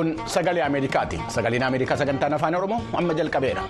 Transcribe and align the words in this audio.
Kun 0.00 0.16
sagalee 0.24 0.62
Ameerikaati. 0.64 1.20
Sagaleen 1.28 1.62
Ameerikaa 1.62 1.96
sagantaan 2.00 2.32
afaan 2.34 2.54
Oromoo 2.56 2.80
amma 2.96 3.12
jalqabeera. 3.12 3.64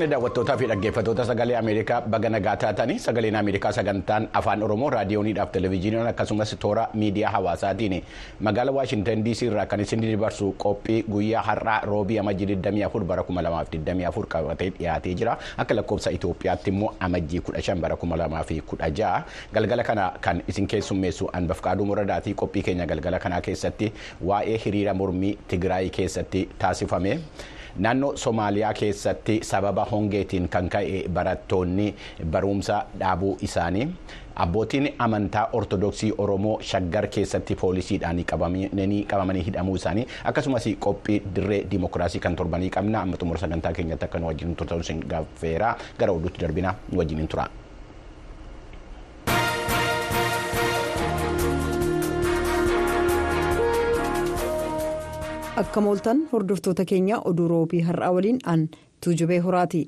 Fuunee 0.00 0.10
daawwattootaa 0.16 0.56
fi 0.56 0.66
dhaggeeffattoota 0.68 1.24
sagalee 1.28 1.56
Ameerikaa 1.56 2.00
baga 2.00 2.28
nagaa 2.32 2.54
taatanii 2.56 2.98
sagaleen 2.98 3.36
Ameerikaa 3.36 3.72
sagantaan 3.72 4.28
afaan 4.32 4.62
Oromoo 4.62 4.88
raadiyooniidhaaf 4.94 5.50
televezyiiniin 5.52 6.06
akkasumas 6.06 6.54
toora 6.62 6.86
miidiyaa 6.94 7.30
hawaasaatiin 7.34 8.04
magaalaa 8.40 8.74
Waashintan 8.74 9.24
DC 9.24 9.42
irraa 9.42 9.66
kan 9.66 9.80
isin 9.80 10.00
dabarsu 10.06 10.48
qophii 10.64 11.02
guyyaa 11.10 11.42
har'aa 11.42 11.76
roobii 11.84 12.18
amajjii 12.24 12.46
24 12.54 13.04
bara 13.12 13.22
2024 13.28 14.24
qabatee 14.36 14.70
dhiyaatee 14.78 15.14
jira. 15.14 15.36
Akka 15.58 15.74
lakkoofsa 15.76 16.10
Itoophiyaatti 16.16 16.70
immoo 16.70 16.94
amajjii 17.00 17.40
15 17.52 17.76
bara 17.80 17.94
2016 18.08 19.22
galgala 19.52 19.82
kana 19.84 20.12
kan 20.20 20.42
isin 20.48 20.66
keessummeessu 20.66 21.28
Anbafqaaduu 21.32 21.86
Muradaatii 21.92 22.34
qophii 22.34 22.62
keenya 22.62 22.86
galgala 22.86 23.18
kanaa 23.18 23.40
keessatti 23.40 23.92
waa'ee 24.24 24.56
hiriira 24.64 24.94
mormii 24.94 25.38
Tigraay 25.48 25.90
keessatti 25.90 26.48
taasifame. 26.58 27.18
Naannoo 27.78 28.16
Somaaliyaa 28.16 28.72
keessatti 28.74 29.40
sababa 29.42 29.84
hongeetiin 29.92 30.48
kan 30.48 30.68
ka'e 30.68 31.04
barattoonni 31.08 31.94
barumsa 32.30 32.84
dhaabuu 33.00 33.36
isaanii 33.42 33.86
abbootiin 34.36 34.88
amantaa 34.98 35.48
ortodoksii 35.52 36.12
Oromoo 36.18 36.58
shaggar 36.62 37.06
keessatti 37.06 37.54
poolisiidhaan 37.54 38.24
qabamanii 38.24 39.42
hidhamuu 39.46 39.76
isaanii 39.76 40.06
akkasumas 40.24 40.68
qophii 40.78 41.22
dirree 41.34 41.64
dimokiraasii 41.70 42.20
kan 42.20 42.36
torbanii 42.36 42.70
qabna 42.70 43.00
amma 43.02 43.16
xumura 43.16 43.40
sagantaa 43.40 43.72
keenyatti 43.72 44.04
akka 44.04 44.18
nu 44.18 44.26
wajjin 44.32 44.56
turtan 44.56 44.80
isin 44.80 45.00
gaafeera 45.08 45.76
gara 45.98 46.12
oduutti 46.12 46.40
darbina 46.40 46.74
wajjin 46.96 47.28
tura. 47.28 47.48
Akka 55.60 55.80
mooltan 55.86 56.18
hordoftoota 56.32 56.84
keenya 56.90 57.16
oduu 57.30 57.48
roobii 57.48 57.80
har'aa 57.88 58.12
waliin 58.16 58.38
an 58.52 58.68
tuujubee 59.04 59.38
horaati 59.46 59.82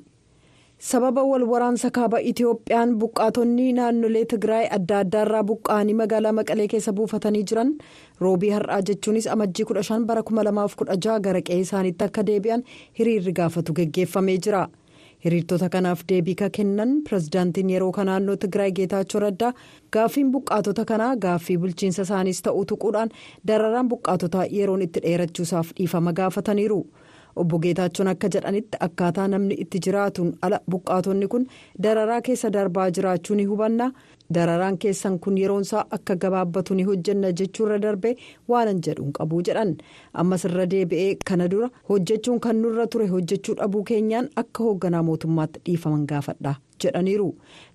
sababa 0.90 1.22
wal 1.30 1.44
waraansa 1.52 1.90
kaaba 1.98 2.18
itiyoophiyaan 2.30 2.94
buqqaatonni 3.02 3.66
naannolee 3.78 4.24
tigraay 4.32 4.66
adda 4.78 4.98
addaarraa 5.04 5.42
buqqa'anii 5.50 5.94
magaalaa 6.02 6.32
maqalee 6.38 6.66
keessa 6.72 6.92
buufatanii 7.00 7.44
jiran 7.50 7.70
roobii 8.26 8.50
har'aa 8.56 8.80
jechuunis 8.90 9.26
amajjii 9.36 9.66
15 9.72 10.04
bara 10.10 10.22
2016 10.32 11.18
gara 11.28 11.42
qe'ee 11.48 11.60
isaaniitti 11.66 12.04
akka 12.08 12.26
deebi'an 12.30 12.64
hiriirri 12.98 13.32
gaafatu 13.40 13.72
geggeeffamee 13.80 14.38
jira. 14.46 14.64
Hiriirtota 15.24 15.68
kanaaf 15.68 16.00
deebii 16.08 16.34
ka 16.34 16.48
kennan. 16.50 16.92
Pirezidaantiin 17.08 17.70
yeroo 17.70 17.92
kan 17.92 18.06
naannoo 18.06 18.36
tigraay 18.36 18.72
geetaachoo 18.78 19.20
raddaa 19.20 19.52
gaaffiin 19.92 20.32
buqqaatota 20.32 20.84
kanaa 20.84 21.16
gaaffii 21.16 21.58
bulchiinsa 21.58 22.02
isaaniis 22.02 22.42
ta'uu 22.42 22.64
tuquudhaan 22.72 23.10
dararaan 23.48 23.88
buqqaatota 23.88 24.46
yeroon 24.58 24.82
itti 24.82 25.00
dheerachuusaaf 25.06 25.70
dhiifama 25.78 26.12
gaafataniiru 26.12 26.80
obbo 27.36 27.58
geetaachoon 27.58 28.08
akka 28.12 28.28
jedhanitti 28.34 28.78
akkaataa 28.86 29.28
namni 29.28 29.54
itti 29.64 29.78
jiraatuun 29.86 30.32
ala 30.42 30.60
buqqaatonni 30.70 31.28
kun 31.28 31.46
dararaa 31.82 32.20
keessa 32.22 32.50
darbaa 32.52 32.90
jiraachuu 32.90 33.36
ni 33.36 33.44
hubanna. 33.44 33.92
Dararaan 34.34 34.76
keessan 34.78 35.18
kun 35.20 35.36
yeroonsaa 35.38 35.84
akka 35.90 36.14
gabaabbatu 36.16 36.74
ni 36.74 36.82
hojjenna 36.88 37.32
jechuurra 37.40 37.78
darbee 37.82 38.14
waanan 38.48 38.78
jedhuun 38.86 39.12
qabuu 39.18 39.42
jedhan. 39.48 39.74
Ammas 40.14 40.44
irra 40.48 40.64
deebi'ee 40.70 41.16
kana 41.30 41.48
dura 41.50 41.68
hojjechuun 41.88 42.40
kan 42.40 42.62
nurra 42.62 42.86
ture 42.86 43.06
hojjechuu 43.12 43.54
dhabuu 43.58 43.82
keenyaan 43.90 44.30
akka 44.36 44.64
hoogganaa 44.64 45.02
mootummaatti 45.08 45.60
dhiifaman 45.66 46.06
gaafadha 46.12 46.54
jedhaniiru. 46.84 47.28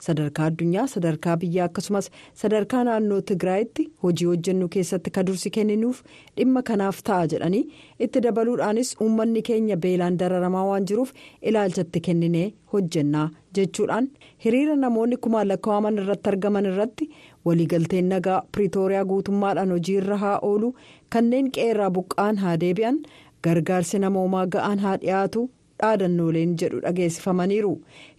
Sadarkaa 0.08 0.46
addunyaa 0.52 0.88
sadarkaa 0.94 1.38
biyyaa 1.44 1.66
akkasumas 1.70 2.10
sadarkaa 2.44 2.84
naannoo 2.90 3.22
tigraayitti 3.32 3.86
hojii 4.04 4.28
hojjennu 4.32 4.70
keessatti 4.76 5.12
ka 5.18 5.24
dursi 5.30 5.50
kenninuuf 5.58 6.02
dhimma 6.38 6.62
kanaaf 6.72 7.02
ta'a 7.10 7.28
jedhanii 7.34 7.64
itti 8.08 8.22
dabaluudhaanis 8.28 8.96
uummanni 9.02 9.42
keenya 9.52 9.78
beelaan 9.88 10.20
dararamaa 10.24 10.66
waan 10.70 10.86
jiruuf 10.92 11.14
ilaalchatti 11.42 12.02
kenninee 12.10 12.48
hojjennaa 12.74 13.28
jechuudhaan 13.60 14.08
hiriira 14.46 14.76
namoonni 14.86 15.18
kumaan 15.28 15.48
lakkaa'aman 15.52 15.98
irratti 16.04 16.30
argaman 16.34 16.66
irratti 16.72 17.10
waliigalteen 17.46 18.10
nagaa 18.14 18.42
piriitooriyaa 18.56 19.06
guutummaadhaan 19.12 19.72
hojiirra 19.76 20.18
haa 20.24 20.40
oolu. 20.50 20.74
Kanneen 21.14 21.52
qeerraa 21.58 21.90
buqqa'an 21.98 22.38
haa 22.44 22.56
deebi'an 22.64 22.98
gargaarsi 23.44 24.00
namoomaa 24.04 24.46
ga'aan 24.56 24.80
haa 24.86 24.98
dhiyaatu 25.04 25.50
dhaadannooleen 25.82 26.56
jedhu 26.64 26.80
dhageessifamaniiru 26.86 27.74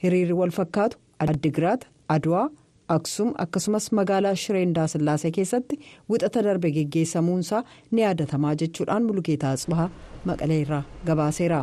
hiriirri 0.04 0.32
wal 0.40 0.50
fakkaatu 0.60 0.96
addigiraat 1.26 1.86
adwaa 2.16 2.44
aksum 2.96 3.32
akkasumas 3.44 3.86
magaalaa 4.00 4.34
shireendaa 4.42 4.86
sillaasee 4.92 5.30
keessatti 5.38 5.78
wixata 6.12 6.42
darbe 6.46 6.70
geggeessamuunsaa 6.76 7.62
ni 7.90 8.00
yaadatamaa 8.06 8.54
jechuudhaan 8.62 9.04
mulgeetaa 9.08 9.50
asbahaa 9.58 9.90
maqalee 10.30 10.60
irraa 10.66 10.84
gabaaseera. 11.10 11.60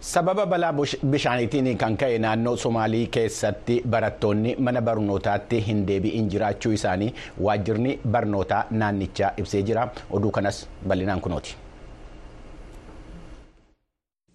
sababa 0.00 0.44
balaa 0.50 0.72
bishaaniitiin 1.12 1.78
kan 1.78 1.96
ka'e 2.02 2.18
naannoo 2.24 2.56
somaalii 2.64 3.06
keessatti 3.16 3.78
barattoonni 3.94 4.52
mana 4.66 4.80
barnootaatti 4.88 5.60
hin 5.68 5.80
deebi'in 5.88 6.28
jiraachuu 6.34 6.72
isaanii 6.76 7.08
waajjirni 7.46 7.98
barnootaa 8.16 8.60
naannichaa 8.82 9.32
ibsee 9.44 9.62
jira 9.70 9.88
oduu 10.10 10.30
kanas 10.36 10.60
bal'inaan 10.88 11.20
kunooti. 11.24 11.56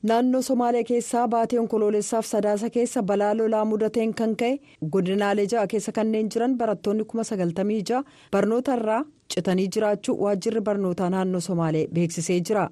Naannoo 0.09 0.41
somaaliyaa 0.47 0.84
keessaa 0.90 1.28
baatee 1.34 1.59
onkoloolessaaf 1.59 2.25
sadaasa 2.30 2.69
keessa 2.75 3.03
balaa 3.09 3.34
lolaa 3.38 3.66
mudateen 3.72 4.14
kan 4.22 4.36
ka'e 4.41 4.53
godinaalee 4.96 5.46
ja'a 5.53 5.68
keessa 5.74 5.91
kanneen 5.97 6.30
jiran 6.36 6.58
barattoonni 6.62 7.03
kuma 7.12 7.24
sagaltamii 7.30 7.81
ja'a 7.90 8.03
barnoota 8.36 8.75
irraa 8.80 9.02
citanii 9.36 9.68
jiraachuu 9.75 10.18
waajjirri 10.24 10.62
barnootaa 10.69 11.09
naannoo 11.16 11.41
somaalee 11.50 11.86
beeksisee 11.94 12.40
jira. 12.50 12.66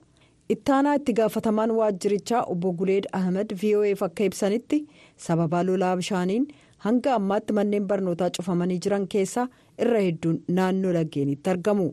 ittaanaa 0.54 0.94
itti 1.00 1.14
gaafatamaan 1.22 1.72
waajjirichaa 1.80 2.44
obbo 2.54 2.74
guleed 2.80 3.06
ahmed 3.20 3.54
vo'eef 3.64 4.04
akka 4.08 4.24
ibsanitti 4.30 4.80
sababa 5.26 5.64
lolaa 5.68 5.96
bishaaniin 6.00 6.48
hanga 6.86 7.14
ammaatti 7.20 7.54
manneen 7.60 7.88
barnootaa 7.92 8.30
cufamanii 8.38 8.80
jiran 8.86 9.08
keessaa 9.14 9.48
irra 9.86 10.00
hedduun 10.08 10.42
naannoo 10.58 10.94
laggeenitti 10.98 11.50
argamu 11.54 11.88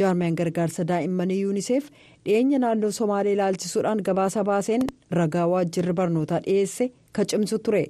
jaarmiyaan 0.00 0.36
gargaarsa 0.40 0.84
daa'immanii 0.90 1.40
yuuniseef 1.42 1.88
dhiyeenya 2.24 2.58
naannoo 2.64 2.90
somaalee 2.98 3.32
ilaalchisuudhaan 3.36 4.02
gabaasa 4.08 4.44
baaseen 4.50 4.86
ragaa 5.20 5.46
waajjirri 5.54 5.92
barnootaa 6.00 6.40
dhiyeesse 6.46 6.92
ka 7.18 7.24
cimsu 7.32 7.58
ture 7.58 7.84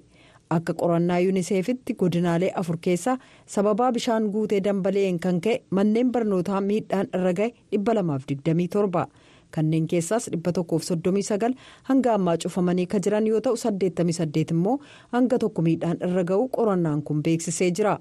akka 0.57 0.73
qorannaa 0.81 1.19
yuuniseefitti 1.25 1.95
godinaalee 2.01 2.51
afur 2.63 2.77
keessaa 2.87 3.19
sababaa 3.57 3.93
bishaan 3.99 4.31
guutee 4.35 4.61
dambali'een 4.65 5.19
kan 5.27 5.41
ka'e 5.47 5.59
manneen 5.79 6.13
barnootaa 6.17 6.61
miidhaan 6.71 7.09
irra 7.19 7.33
ga'e 7.39 7.51
227. 7.77 9.07
kanneen 9.55 9.87
keessaas 9.93 10.27
139 10.35 11.55
hanga 11.89 12.13
ammaa 12.19 12.37
cufamanii 12.45 12.87
kan 12.93 13.01
jiran 13.07 13.27
yoo 13.31 13.41
ta'u 13.47 13.57
88 13.63 14.55
immoo 14.55 14.77
hanga 15.17 15.39
tokko 15.43 15.63
miidhaan 15.67 15.99
irra 16.07 16.25
ga'u 16.31 16.47
qorannaan 16.57 17.03
kun 17.09 17.23
beeksisee 17.27 17.71
jira 17.79 17.99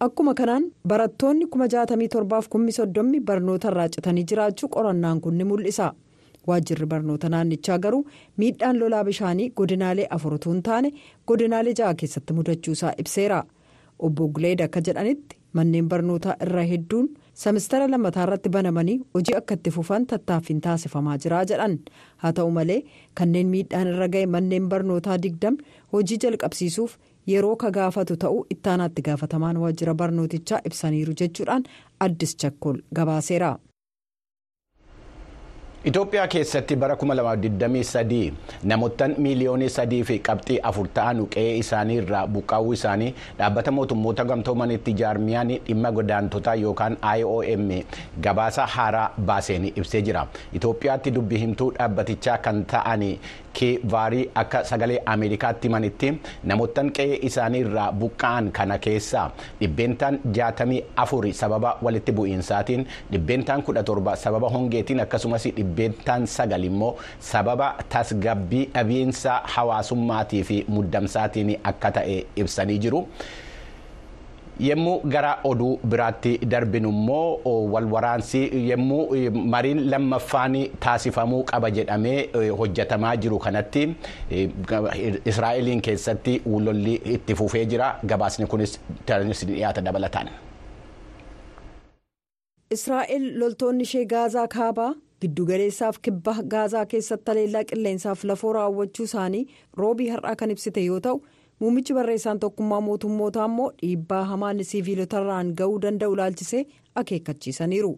akkuma 0.00 0.34
kanaan 0.34 0.64
barattoonni 0.88 1.46
67,030 1.56 3.20
barnoota 3.28 3.68
irraa 3.72 3.88
citanii 3.96 4.24
jiraachuu 4.30 4.68
qorannaan 4.76 5.20
kun 5.20 5.38
ni 5.38 5.44
mul'isa 5.50 5.92
waajjirri 6.48 6.86
barnoota 6.92 7.28
naannichaa 7.34 7.78
garuu 7.78 8.02
miidhaan 8.42 8.78
lolaa 8.80 9.04
bishaanii 9.08 9.50
godinaalee 9.60 10.06
afur 10.16 10.38
hin 10.46 10.62
taane 10.68 10.92
godinaalee 11.26 11.74
ja'a 11.78 11.94
keessatti 12.02 12.32
mudachuusaa 12.40 12.92
ibseera 13.04 13.42
obbo 14.08 14.28
guleed 14.28 14.60
akka 14.66 14.80
jedhanitti 14.88 15.36
manneen 15.52 15.88
barnootaa 15.88 16.36
irra 16.46 16.62
hedduun. 16.72 17.08
Semistara 17.42 17.86
lammataa 17.92 18.22
irratti 18.26 18.48
banamanii 18.56 18.96
hojii 19.14 19.34
akka 19.38 19.54
itti 19.58 19.70
fufan 19.76 20.06
tattaaffiin 20.12 20.60
taasifamaa 20.66 21.16
jira 21.24 21.40
jedhan 21.50 21.74
haa 22.22 22.32
ta'u 22.38 22.50
malee 22.58 22.78
kanneen 23.20 23.50
miidhaan 23.54 23.90
irra 23.92 24.08
ga'e 24.14 24.26
manneen 24.36 24.68
barnootaa 24.72 25.18
digdam 25.26 25.58
hojii 25.92 26.18
jalqabsiisuuf 26.24 26.96
yeroo 27.32 27.56
ka 27.64 27.70
gaafatu 27.78 28.16
ta'uu 28.24 28.40
ittaanaatti 28.56 29.02
gaafatamaan 29.10 29.60
waajjira 29.64 29.94
barnootichaa 30.02 30.60
ibsaniiru 30.70 31.14
jechuudhaan 31.22 31.64
addis 32.08 32.36
chakkol 32.42 32.78
gabaaseera. 33.00 33.52
Itoophiyaa 35.86 36.26
keessatti 36.26 36.76
bara 36.76 36.94
2023 37.00 38.32
namoottan 38.70 39.12
miiliyoonii 39.24 39.68
sadii 39.70 40.00
fi 40.08 40.16
qabxii 40.28 40.56
afur 40.70 40.88
ta'an 40.96 41.20
qe'ee 41.34 41.52
isaanii 41.58 41.98
irraa 42.02 42.22
buqqaa'uu 42.36 42.72
isaanii 42.76 43.10
dhaabbata 43.38 43.70
mootummoota 43.76 44.24
gamtoomanitti 44.30 44.94
jaarmiyaan 45.00 45.52
dhimma 45.68 45.92
godaantotaa 45.98 46.54
yookaan 46.62 46.96
IOM 47.18 47.70
gabaasa 48.26 48.66
haaraa 48.74 49.06
baaseen 49.30 49.68
ibsee 49.76 50.02
jira. 50.08 50.26
Itoophiyaatti 50.52 51.10
dubbi 51.14 51.38
himtuu 51.44 51.70
dhaabbatichaa 51.78 52.38
kan 52.48 52.64
ta'an 52.74 53.04
keevaarii 53.58 54.24
akka 54.42 54.64
sagalee 54.70 54.98
ameerikaatti 55.14 55.68
himanitti 55.68 56.10
namoottan 56.50 56.90
qe'ee 56.98 57.18
isaanii 57.28 57.60
irraa 57.66 57.86
buqqa'an 58.02 58.50
kana 58.58 58.78
keessaa 58.88 59.26
dhibbeentaan 59.60 60.18
jaatamii 60.38 60.82
afuri 61.04 61.32
sababa 61.42 61.70
walitti 61.88 62.12
bu'iinsaatiin 62.18 62.86
dhibbeentaan 63.12 63.62
kudha 63.68 63.82
torba 63.92 64.16
sababa 64.24 64.48
hongeetiin 64.56 65.00
akkasumas 65.06 65.46
dhibbeentaan 65.60 66.26
sagal 66.36 66.64
immoo 66.70 66.92
sababa 67.32 67.68
tasgabbii 67.96 68.64
dhabiinsa 68.74 69.40
hawaasummaatii 69.56 70.44
fi 70.52 70.56
muddamsaatiin 70.76 71.56
akka 71.72 71.90
ta'e 71.98 72.16
ibsanii 72.44 72.78
jiru. 72.86 73.00
Yemmuu 74.60 75.00
gara 75.12 75.30
oduu 75.44 75.76
biraatti 75.92 76.30
darbinu 76.52 76.88
immoo 76.88 77.40
walwaraansi 77.72 78.40
yemmuu 78.70 79.02
mariin 79.54 79.82
lammaffaan 79.90 80.54
taasifamuu 80.86 81.42
qaba 81.50 81.70
jedhamee 81.78 82.16
hojjetamaa 82.60 83.16
jiru 83.16 83.38
kanatti 83.38 83.82
Israa'eliin 85.32 85.82
keessatti 85.90 86.40
lolli 86.46 86.94
itti 87.16 87.34
fufee 87.34 87.64
jira 87.66 87.90
gabaasni 88.06 88.46
kunis 88.46 88.78
dhiyaata 89.06 89.82
dabalataan. 89.84 90.28
Israa'el 92.70 93.26
loltoonni 93.40 93.82
ishee 93.82 94.04
gaazaa 94.06 94.48
kaabaa 94.48 94.92
giddugaleessaaf 95.22 95.98
kibba 96.02 96.34
gaazaa 96.54 96.86
keessatti 96.86 97.30
haleellaa 97.30 97.64
qilleensaaf 97.70 98.24
lafoo 98.24 98.52
raawwachuu 98.52 99.04
isaanii 99.10 99.46
roobii 99.82 100.08
har'aa 100.14 100.34
kan 100.36 100.50
ibsite 100.50 100.84
yoo 100.84 101.00
ta'u. 101.00 101.20
Muummichi 101.60 101.94
barreessaan 101.98 102.40
tokkummaa 102.44 102.80
mootummootaa 102.88 103.44
immoo 103.50 103.70
dhiibbaa 103.82 104.24
hamaan 104.32 104.64
siviilotarraan 104.70 105.52
ga'uu 105.60 105.80
danda'u 105.84 106.14
ilaalchisee 106.14 106.62
akeekkachiisaniiru 107.02 107.92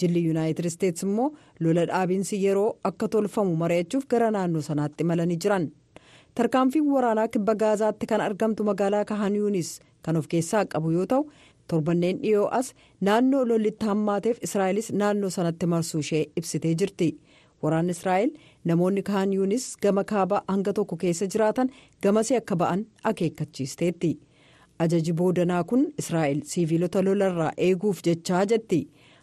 jilli 0.00 0.24
yuunaayitid 0.26 0.64
isteetsi 0.70 1.06
immoo 1.06 1.28
lola 1.60 1.86
dhaabiinsi 1.90 2.42
yeroo 2.44 2.70
akka 2.90 3.08
tolfamu 3.14 3.56
mari'achuuf 3.62 4.06
gara 4.14 4.30
naannoo 4.36 4.62
sanaatti 4.68 5.04
imalanii 5.06 5.38
jiran 5.44 5.66
tarkaanfiin 6.34 6.90
waraanaa 6.96 7.28
kibba 7.36 7.54
gaazaatti 7.64 8.06
kan 8.12 8.20
argamtu 8.28 8.64
magaalaa 8.70 9.04
kahaniyuunis 9.12 9.72
kan 10.02 10.16
of 10.20 10.28
keessaa 10.34 10.64
qabu 10.74 10.90
yoo 10.98 11.06
ta'u 11.14 11.26
torbanneen 11.72 12.22
dhiyoo 12.22 12.46
as 12.60 12.74
naannoo 13.08 13.42
lollitti 13.48 13.86
hammaateef 13.92 14.38
israa'elis 14.48 14.92
naannoo 15.02 15.30
sanatti 15.38 15.66
marsuu 15.74 16.00
ishee 16.06 16.24
ibsitee 16.36 16.74
jirti. 16.74 17.10
waraanni 17.62 17.92
israa'el 17.96 18.30
namoonni 18.64 19.02
kahaniyuunis 19.08 19.66
gama 19.82 20.04
kaabaa 20.12 20.42
hanga 20.48 20.72
tokko 20.78 20.96
keessa 21.02 21.26
jiraatan 21.34 21.70
gamasii 22.02 22.36
akka 22.40 22.56
ba'an 22.62 22.84
akeekkachiisteetti 23.10 24.10
ajaji 24.84 25.12
boodanaa 25.20 25.64
kun 25.64 25.86
israa'el 26.02 26.40
siiviilota 26.52 27.02
lolarraa 27.04 27.52
eeguuf 27.68 28.02
jechaa 28.08 28.44
jetti 28.52 28.80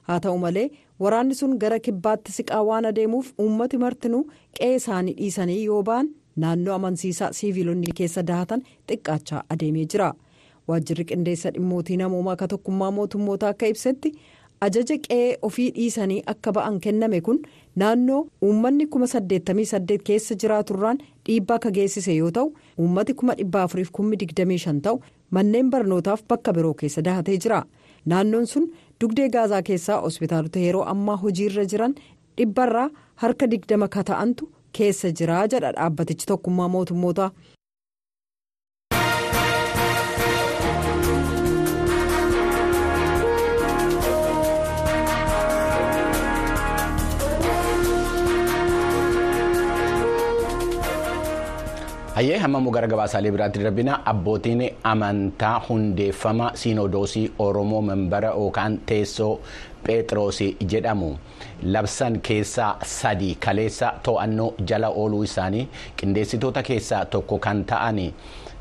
haa 0.09 0.19
ta'u 0.25 0.37
malee 0.45 0.67
waraanni 1.05 1.35
sun 1.41 1.57
gara 1.63 1.79
kibbaatti 1.87 2.31
siqaa 2.37 2.63
waan 2.69 2.85
adeemuuf 2.91 3.31
uummati 3.45 3.77
martinuu 3.83 4.23
qe'ee 4.59 4.75
isaanii 4.81 5.13
dhiisanii 5.19 5.59
yoo 5.65 5.81
ba'an 5.91 6.09
naannoo 6.45 6.75
amansiisaa 6.79 7.31
siiviilonni 7.41 7.91
keessa 8.01 8.23
dahatan 8.31 8.63
xiqqaachaa 8.91 9.43
adeemee 9.55 9.85
jira 9.93 10.09
waajjirri 10.71 11.05
qindeessa 11.11 11.51
dhimmootii 11.57 11.97
namoomaa 12.03 12.33
akka 12.37 12.47
tokkummaa 12.55 12.91
mootummoota 12.97 13.47
akka 13.53 13.67
ibsetti. 13.73 14.13
ajaja 14.65 14.95
qe'ee 15.05 15.37
ofii 15.47 15.65
dhiisanii 15.73 16.21
akka 16.31 16.51
ba'an 16.57 16.79
kenname 16.85 17.17
kun 17.25 17.39
naannoo 17.81 18.19
uummanni 18.47 18.85
kuma 18.93 19.07
saddeettamii 19.13 19.65
saddeet 19.71 20.03
keessa 20.09 20.35
jiraaturraan 20.43 20.97
dhiibbaa 21.27 21.55
akka 21.59 21.71
geessise 21.77 22.15
yoo 22.15 22.31
ta'u 22.37 22.51
uummati 22.85 23.13
kuma 23.21 23.35
dhibba 23.39 23.63
afuriif 23.67 23.91
kummi 23.97 24.19
digdamii 24.23 24.57
shan 24.65 24.81
ta'u 24.87 25.01
manneen 25.37 25.69
barnootaaf 25.73 26.23
bakka 26.33 26.53
biroo 26.59 26.73
keessa 26.81 27.01
dahatee 27.09 27.37
jira 27.45 27.59
naannoon 28.13 28.47
sun 28.53 28.67
dugdee 29.01 29.29
gaazaa 29.37 29.61
keessaa 29.71 29.99
hospitaalota 30.07 30.59
yeroo 30.67 30.83
ammaa 30.93 31.17
hojiirra 31.25 31.65
jiran 31.73 31.95
dhibbarraa 32.37 32.87
harka 33.25 33.47
digdama 33.51 33.87
ka 33.97 34.03
ta'antu 34.11 34.49
keessa 34.79 35.11
jira 35.21 35.43
jedha 35.51 35.71
dhaabbatichi 35.77 36.25
tokkummaa 36.31 36.67
mootummoota. 36.77 37.31
Hayyee 52.17 52.37
hammamuu 52.41 52.71
gara 52.75 52.87
gabaasaalee 52.91 53.31
biraatti 53.35 53.59
darbina 53.63 53.95
abbootiin 54.11 54.61
amantaa 54.91 55.55
hundeeffama 55.69 56.51
siinodoosii 56.61 57.25
oromoo 57.45 57.81
membara 57.89 58.31
yookaan 58.41 58.77
teessoo 58.91 59.39
pheexroos 59.85 60.39
jedhamu. 60.71 61.09
Labsan 61.63 62.19
keessaa 62.29 62.71
sadi 62.85 63.35
kaleessa 63.45 63.93
to'annoo 64.03 64.53
jala 64.71 64.89
ooluu 64.89 65.23
isaanii 65.29 65.67
qindeessitoota 66.01 66.63
keessaa 66.63 67.05
tokko 67.05 67.39
kan 67.39 67.63
ta'an 67.65 67.99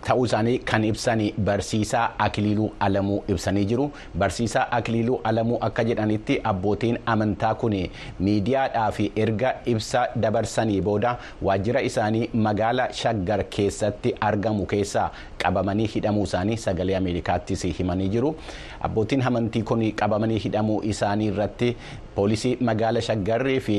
ta'uu 0.04 0.24
isaanii 0.26 0.58
kan 0.58 0.84
ibsan 0.84 1.20
barsiisaa 1.44 2.10
akiliiluu 2.18 2.70
alamuu 2.80 3.22
ibsanii 3.28 3.64
jiru. 3.64 3.90
Barsiisaa 4.18 4.66
akiliiluu 4.70 5.20
alamuu 5.24 5.58
akka 5.60 5.84
jedhanitti 5.84 6.40
abbootiin 6.44 6.98
amantaa 7.06 7.54
kun 7.54 7.74
miidiyaadhaaf 8.20 9.00
erga 9.16 9.54
ibsa 9.66 10.08
dabarsanii 10.20 10.80
booda 10.80 11.16
waajjira 11.42 11.82
isaanii 11.82 12.30
magaala 12.34 12.92
shaggar 12.92 13.44
keessatti 13.56 14.14
argamu 14.20 14.66
keessaa 14.66 15.10
qabamanii 15.42 15.86
hidhamuu 15.94 16.24
isaanii 16.24 16.56
sagalee 16.56 16.96
ameerikaattis 16.96 17.62
himanii 17.78 18.08
jiru. 18.08 18.36
Abbootiin 18.82 19.22
amantii 19.22 19.62
kun 19.62 19.92
qabamanii 19.92 20.38
hidhamuu 20.38 20.82
isaanii 20.82 21.26
irratti 21.34 21.76
poolisii 22.18 22.52
magaala 22.70 23.00
shaggarrii 23.08 23.60
fi 23.68 23.76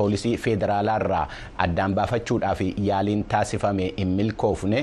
poolisii 0.00 0.34
federaalaa 0.44 0.96
irraa 1.04 1.22
addaan 1.66 1.94
baafachuudhaaf 2.00 2.60
yaaliin 2.90 3.24
taasifame 3.34 3.86
hin 3.98 4.08
milkoofne 4.20 4.80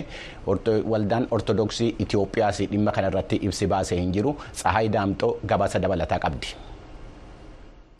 waldaan 0.93 1.27
ortodoksii 1.39 1.89
itiyoophiyaas 2.05 2.61
dhimma 2.73 2.91
kanarratti 2.99 3.35
ibsi 3.49 3.67
baasee 3.75 3.99
hin 4.03 4.11
jiru 4.19 4.35
tsahaay 4.51 4.89
daamxoo 4.97 5.31
gabaasa 5.53 5.79
dabalataa 5.87 6.19
qabdi. 6.27 6.47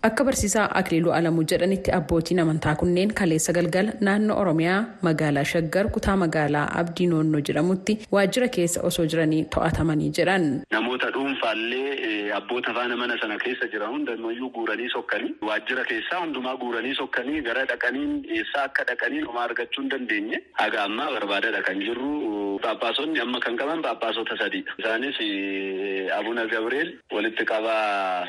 Akka 0.08 0.24
barsiisaa 0.26 0.70
Akiliiluu 0.80 1.12
Alamuu 1.14 1.44
jedhanitti 1.50 1.92
abbootiin 1.96 2.40
amantaa 2.44 2.72
kunneen 2.76 3.12
kaleessa 3.20 3.54
galgala 3.54 3.92
naannoo 4.08 4.38
Oromiyaa 4.44 4.80
magaalaa 5.08 5.44
Shaggar 5.52 5.90
kutaa 5.98 6.16
magaalaa 6.22 6.64
Abdii 6.80 7.08
Noonnoo 7.12 7.42
jedhamutti 7.50 7.98
waajjira 8.16 8.48
keessa 8.56 8.82
osoo 8.90 9.06
jiranii 9.14 9.44
to'atamanii 9.56 10.10
jedhan. 10.20 10.48
Namoota 10.78 11.12
dhuunfaallee 11.18 12.34
abboota 12.40 12.74
faana 12.80 12.98
mana 13.04 13.18
sana 13.22 13.38
keessa 13.46 13.68
jiran 13.76 13.94
hundumayyuu 13.94 14.50
guuranii 14.58 14.90
sokkanii 14.96 15.36
waajjira 15.52 15.86
keessaa 15.94 16.24
hundumaa 16.26 16.58
guuranii 16.66 16.96
sokkanii 17.04 17.42
gara 17.52 17.66
dhaqaniin 17.76 18.18
eessaa 18.40 18.64
akka 18.74 18.84
dhaqaniin 18.92 19.26
homaa 19.32 19.44
argachuu 19.54 19.82
hin 19.84 19.92
dandeenye 19.96 20.42
haga 20.54 20.84
ammaa 20.90 21.12
barbaadadha 21.18 21.62
kan 21.72 21.80
jirru. 21.88 22.14
Phaaphaasonni 22.64 23.20
amma 23.30 23.40
kan 23.50 23.58
qaban 23.66 23.86
phaaphaasota 23.90 24.38
sadiidha. 24.46 24.74
Isaanis 24.80 25.22
Abuna 26.20 26.48
Gabriel 26.56 26.96
walitti 27.14 27.46
qabaa. 27.46 28.26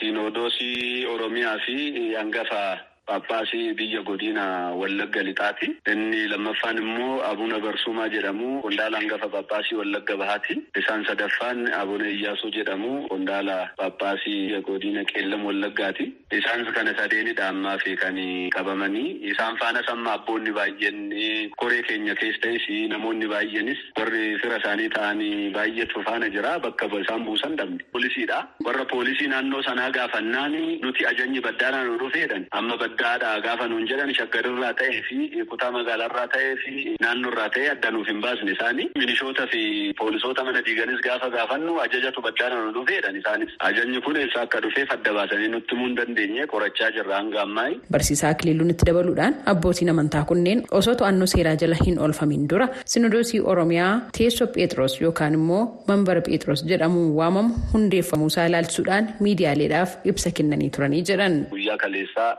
Siinodoosii 0.00 1.06
Oromiyaa 1.06 1.58
fi 1.58 2.14
hangafa 2.14 2.80
Phaaphaasii 3.06 3.74
biyya 3.78 4.02
godina 4.02 4.74
Wallagga 4.74 5.22
Lixaati. 5.22 5.68
Inni 5.92 6.26
lammaffaan 6.28 6.78
immoo 6.78 7.22
Abuna 7.22 7.58
Barsumaa 7.60 8.08
jedhamu 8.08 8.60
qondaala 8.62 8.98
hangafa 8.98 9.28
Phaaphaasii 9.30 9.76
Wallagga 9.78 10.16
Bahaati. 10.16 10.56
Isaan 10.80 11.04
sadaffaan 11.06 11.72
Abuna 11.72 12.08
Iyyaasuu 12.10 12.50
jedhamu 12.50 13.06
qondaala 13.08 13.70
Phaaphaasii 13.78 14.60
godina 14.66 15.04
Qeellam 15.04 15.44
Wallaggaati. 15.46 16.06
Isaan 16.32 16.66
kana 16.74 16.94
sadeenidha 16.98 17.48
ammaa 17.48 17.78
fi 17.78 17.94
kan 17.96 18.18
qabamanii. 18.56 19.22
Isaan 19.30 19.56
faanas 19.62 19.86
amma 19.88 20.14
abboonni 20.18 20.50
baay'een 20.50 21.50
koree 21.56 21.82
keenya 21.86 22.14
keessas 22.18 22.66
namoonni 22.90 23.28
baay'eenis 23.30 23.78
warri 23.96 24.34
fira 24.42 24.58
isaanii 24.58 24.88
ta'anii 24.90 25.50
baay'eetu 25.54 26.02
faana 26.02 26.28
jira 26.28 26.58
bakka 26.58 26.90
isaan 27.00 27.22
buusan 27.24 27.54
dhabne. 27.56 27.78
Poolisiidha. 27.92 28.42
Warra 28.66 28.84
poolisii 28.84 29.28
naannoo 29.30 29.62
sanaa 29.62 29.90
gaafannaan 29.90 30.58
nuti 30.82 31.06
ajajni 31.06 31.40
baddaanaa 31.40 31.84
nu 31.84 31.98
dhufeedhan. 32.02 32.46
Amma 32.50 32.76
baddaadha 33.00 33.40
gaafa 33.44 33.66
nuun 33.68 33.86
jedhan 33.88 34.12
shaggarirraa 34.18 34.72
ta'ee 34.80 35.00
fi 35.08 35.16
kutaa 35.50 35.70
magaalarraa 35.76 36.26
ta'ee 36.34 36.54
fi 36.62 36.72
naannoorraa 37.04 37.48
ta'ee 37.54 37.68
adda 37.74 37.90
nuuf 37.90 38.08
hin 38.10 38.20
baasne 38.24 38.52
isaanii. 38.52 38.86
Milishoota 38.98 39.46
fi 39.52 39.92
poolisoota 39.98 40.44
mana 40.44 40.62
diiganis 40.66 41.00
gaafa 41.06 41.28
gaafannu 41.36 41.74
ajajatu 41.84 42.22
baddaana 42.26 42.60
nu 42.64 42.72
dhufeedhan 42.76 43.16
isaanis. 43.20 43.50
Ajajni 43.68 44.00
kun 44.06 44.16
eessa 44.22 44.40
akka 44.46 44.60
dhufeef 44.64 44.92
adda 44.96 45.12
baasanii 45.18 45.48
nutti 45.54 45.74
himuu 45.74 45.86
hin 45.88 45.96
dandeenye 46.00 46.46
qorachaa 46.54 46.90
jirra 46.96 47.16
hanga 47.20 47.42
ammaa. 47.42 47.66
Barsiisaa 47.96 48.30
Akiliiluun 48.36 48.70
itti 48.74 48.86
dabaluudhaan 48.90 49.34
abbootiin 49.54 49.90
amantaa 49.94 50.24
kunneen 50.32 50.62
osoo 50.80 50.94
to'annoo 51.02 51.26
seeraa 51.34 51.56
jala 51.64 51.76
hin 51.86 51.98
oolfamin 52.06 52.48
dura 52.54 52.68
sinodoosii 52.94 53.40
Oromiyaa 53.54 53.92
teessoo 54.18 54.46
Pheexroos 54.56 55.00
yookaan 55.00 55.34
immoo 55.40 55.62
mambara 55.88 56.20
Pheexroos 56.30 56.64
jedhamuun 56.72 57.12
waamamu 57.20 57.54
hundeeffamuu 57.74 58.26
isaa 58.34 58.46
ilaalchisuudhaan 58.52 59.08
miidiyaaleedhaaf 59.20 59.96
ibsa 60.12 60.30
kennanii 60.40 60.70
turanii 60.76 61.02
jedhan. 61.10 61.38
Guyyaa 61.50 61.76
kaleessaa 61.84 62.30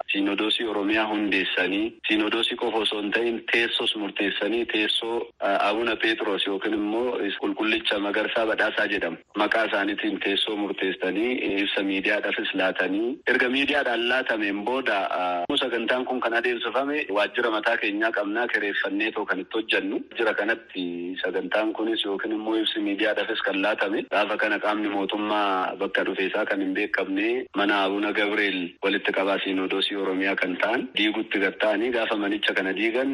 siinodoosii 0.51 0.67
oromiyaa 0.71 1.05
hundeessanii 1.07 1.93
siinodoosii 2.07 2.55
qofa 2.57 2.77
osoo 2.77 3.01
hin 3.01 3.11
ta'in 3.11 3.39
teessoos 3.51 3.95
murteessanii 3.95 4.65
teessoo 4.65 5.27
abuna 5.59 5.95
peetros 5.95 6.45
yookiin 6.47 6.73
immoo 6.73 7.17
qulqullicha 7.41 7.99
magarsaa 7.99 8.45
badhaasaa 8.49 8.85
jedhamu 8.93 9.17
maqaa 9.41 9.65
isaaniitiin 9.69 10.19
teessoo 10.25 10.55
murteessanii 10.55 11.31
ibsa 11.61 11.83
miidiyaadhaafis 11.83 12.53
laatanii. 12.53 13.17
Erga 13.27 13.49
miidiyaadhaan 13.49 14.07
laatameen 14.09 14.63
booda 14.65 14.97
sagantaan 15.63 16.05
kun 16.05 16.19
kan 16.19 16.33
adeemsifame 16.39 17.05
waajjira 17.17 17.51
mataa 17.51 17.77
keenyaa 17.77 18.11
qabnaa 18.11 18.47
kireeffannee 18.47 19.11
too 19.11 19.25
kan 19.25 19.39
itti 19.39 19.57
hojjannu. 19.57 19.99
Jira 20.17 20.33
kanatti 20.33 20.85
sagantaan 21.23 21.73
kunis 21.73 22.05
yookiin 22.05 22.33
immoo 22.39 22.55
ibsi 22.61 22.79
miidiyaadhaafis 22.79 23.41
kan 23.41 23.61
laatame. 23.61 24.03
Gaafa 24.11 24.37
kana 24.37 24.59
qaamni 24.59 24.89
mootummaa 24.95 25.75
bakka 25.75 26.03
dhufeesaa 26.05 26.45
kan 26.45 26.61
hin 26.61 26.73
beekamne 26.73 27.45
mana 27.55 27.83
abuna 27.83 28.13
gabriel 28.13 28.59
walitti 28.83 29.11
qabaa 29.11 29.39
siinodoosii 29.43 29.95
oromiyaa 30.05 30.35
kan 30.41 30.55
ta'an 30.63 30.87
diigutti 30.97 31.39
gatta'anii 31.45 31.91
gaafa 31.97 32.17
manicha 32.23 32.53
kana 32.59 32.73
diigan 32.79 33.11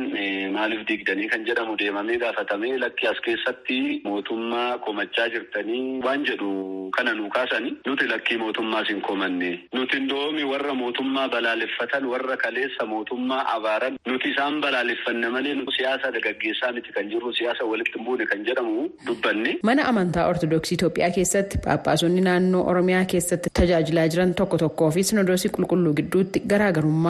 maaliif 0.57 0.85
diigdanii 0.91 1.27
kan 1.33 1.45
jedhamu 1.49 1.75
deemamee 1.83 2.17
gaafatamee 2.25 2.77
lakki 2.85 3.07
as 3.11 3.21
keessatti 3.27 3.79
mootummaa 4.09 4.77
komachaa 4.87 5.27
jirtanii 5.35 5.83
waan 6.07 6.25
jedhu 6.29 6.51
kana 6.97 7.13
nu 7.19 7.29
kaasanii 7.37 7.73
nuti 7.85 8.07
lakkii 8.13 8.37
mootummaas 8.43 8.87
hin 8.93 9.01
komanne 9.09 9.51
nuti 9.79 9.99
ndoomi 10.05 10.43
warra 10.51 10.73
mootummaa 10.83 11.27
balaaleffatan 11.35 12.05
warra 12.13 12.37
kaleessa 12.45 12.85
mootummaa 12.93 13.41
abaaran 13.55 13.97
nuti 14.11 14.29
isaan 14.35 14.61
balaaleffanne 14.67 15.29
malee 15.37 15.55
siyaasa 15.77 16.11
gaggeessaa 16.27 16.71
miti 16.79 16.91
kan 16.97 17.09
jirru 17.09 17.33
siyaasa 17.39 17.65
walitti 17.71 17.99
buune 18.05 18.25
kan 18.25 18.43
jedhamu 18.45 18.89
dubbanne. 19.07 19.57
Mana 19.63 19.85
amantaa 19.91 20.27
Ortodoksii 20.27 20.75
Itoophiyaa 20.75 21.09
keessatti 21.15 21.57
Phaaphaasonni 21.65 22.21
naannoo 22.27 22.63
Oromiyaa 22.71 23.05
keessatti 23.13 23.49
tajaajilaa 23.59 24.07
jiran 24.15 24.33
tokko 24.41 24.57
tokkoo 24.63 24.89
fi 24.91 25.03
sinodoosii 25.09 25.51
qulqulluu 25.57 25.93
gidduutti 25.99 26.39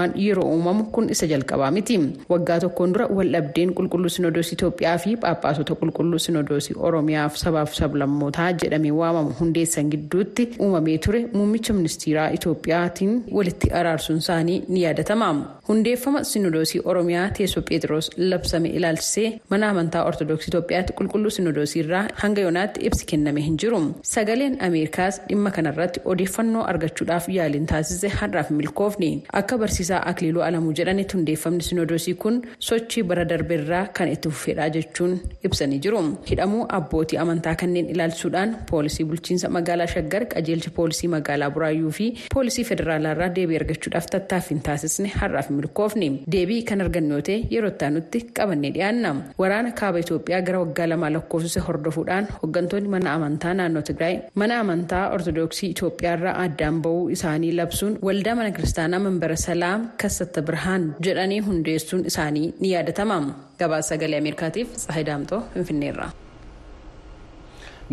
garaagarummaan 0.03 0.13
yeroo 0.25 0.45
uumamu 0.55 0.83
kun 0.91 1.09
isa 1.09 1.25
jalqabaa 1.27 1.71
miti. 1.71 1.97
Waggaa 2.29 2.59
tokkoon 2.59 2.93
dura 2.93 3.07
waldhabdeen 3.07 3.73
qulqulluu 3.73 4.09
sinodoosii 4.09 4.53
Itoophiyaa 4.57 4.97
fi 4.97 5.15
Phaaphaasota 5.17 5.75
qulqulluu 5.75 6.19
sinodoosii 6.19 6.75
Oromiyaaf 6.79 7.35
sabaaf 7.37 7.73
sablammootaa 7.73 8.51
jedhamee 8.63 8.91
waamamu 8.91 9.33
hundeessan 9.39 9.89
gidduutti 9.91 10.49
uumamee 10.59 10.97
ture 10.97 11.25
muummicha 11.33 11.73
ministeeraa 11.73 12.29
Itoophiyaatiin 12.37 13.23
walitti 13.31 13.71
araarsuun 13.71 14.17
isaanii 14.19 14.63
ni 14.67 14.83
yaadatama. 14.83 15.59
Hundeeffama 15.67 16.23
sinodoosii 16.23 16.81
Oromiyaa 16.85 17.29
teessoo 17.37 17.63
Pheexiroos 17.69 18.09
labsame 18.17 18.69
ilaalchisee 18.69 19.39
mana 19.49 19.69
amantaa 19.69 20.03
Ortodoksii 20.05 20.49
Itoophiyaatti 20.53 20.93
qulqulluu 20.93 21.29
sinodoosii 21.29 21.81
irraa 21.83 22.07
hanga 22.15 22.41
yoonaatti 22.41 22.85
ibsi 22.85 23.05
kenname 23.05 23.41
hin 23.41 23.57
jiru. 23.57 23.81
Sagaleen 24.01 24.57
Ameerikaas 24.61 25.21
dhimma 25.29 25.51
kanarratti 25.51 26.01
odeeffannoo 26.05 26.63
argachuudhaaf 26.63 27.29
yaaliin 27.29 27.65
taasise 27.65 28.07
har'aaf 28.19 28.49
milkoofne. 28.51 29.09
Akka 29.33 29.57
barsiisaa 29.57 29.92
Akiliiluu 30.11 30.41
Alamuu 30.47 30.73
jedhanitti 30.79 31.17
hundeeffamni 31.17 31.63
sinodoosii 31.63 32.13
kun 32.23 32.41
sochii 32.59 33.03
bara 33.03 33.25
darbeerraa 33.29 33.85
kan 33.99 34.07
itti 34.11 34.29
fufedha 34.29 34.69
jechuun 34.69 35.19
ibsanii 35.43 35.79
jiru. 35.85 36.01
Hidhamuu 36.29 36.65
abbootii 36.79 37.17
amantaa 37.23 37.55
kanneen 37.55 37.89
ilaalchisuudhaan 37.95 38.55
poolisii 38.71 39.05
bulchiinsa 39.05 39.49
magaalaa 39.49 39.87
Shaggar 39.87 40.25
qajeelcha 40.33 40.71
poolisii 40.75 41.07
magaalaa 41.15 41.49
Buraayyuu 41.51 41.91
fi 41.91 42.07
poolisii 42.33 42.63
federaalaarraa 42.71 43.29
deebii 43.35 43.57
argachuudhaaf 43.61 44.05
tattaaffiin 44.15 44.61
taasisne 44.61 45.07
har'aaf 45.19 45.49
milkoofne. 45.49 46.11
Deebii 46.31 46.61
kan 46.63 46.81
argannu 46.81 47.13
yoo 47.15 47.21
ta'e 47.21 47.37
yeroo 47.51 47.71
itti 47.97 48.21
qabannee 48.39 48.71
dhiyaanna. 48.73 49.15
Waraana 49.39 49.71
kaaba 49.71 49.99
Itoophiyaa 49.99 50.41
gara 50.41 50.59
waggaa 50.59 50.87
lamaa 50.89 51.09
lakkoofsise 51.13 51.59
hordofuudhaan 51.67 52.27
hooggantoonni 52.41 52.89
mana 52.89 53.13
amantaa 53.13 53.53
naannoo 53.53 53.81
Tigraay 53.81 54.17
mana 54.35 54.59
amantaa 54.59 55.09
Ortodoksii 55.15 55.69
Itoophiyaarraa 55.75 56.33
addaan 56.43 56.81
ba'uu 56.81 57.09
isaanii 57.15 57.51
labsuun 57.59 57.97
waldaa 58.07 58.35
mana 58.35 58.51
kiristaanaa 58.51 58.99
Manbara 58.99 59.35
Salaam 59.73 59.91
Kassata 59.97 60.41
Birhaan 60.45 60.83
jedhanii 61.05 61.39
hundeessuun 61.45 62.05
isaanii 62.05 62.53
ni 62.59 62.73
yaadatama. 62.73 63.17
Gabaasa 63.59 63.95
sagalee 63.95 64.19
Ameerikaatiif 64.21 64.75
Tsahayi 64.77 65.05
Daamtoo 65.05 65.41
Finfinneerra. 65.53 66.11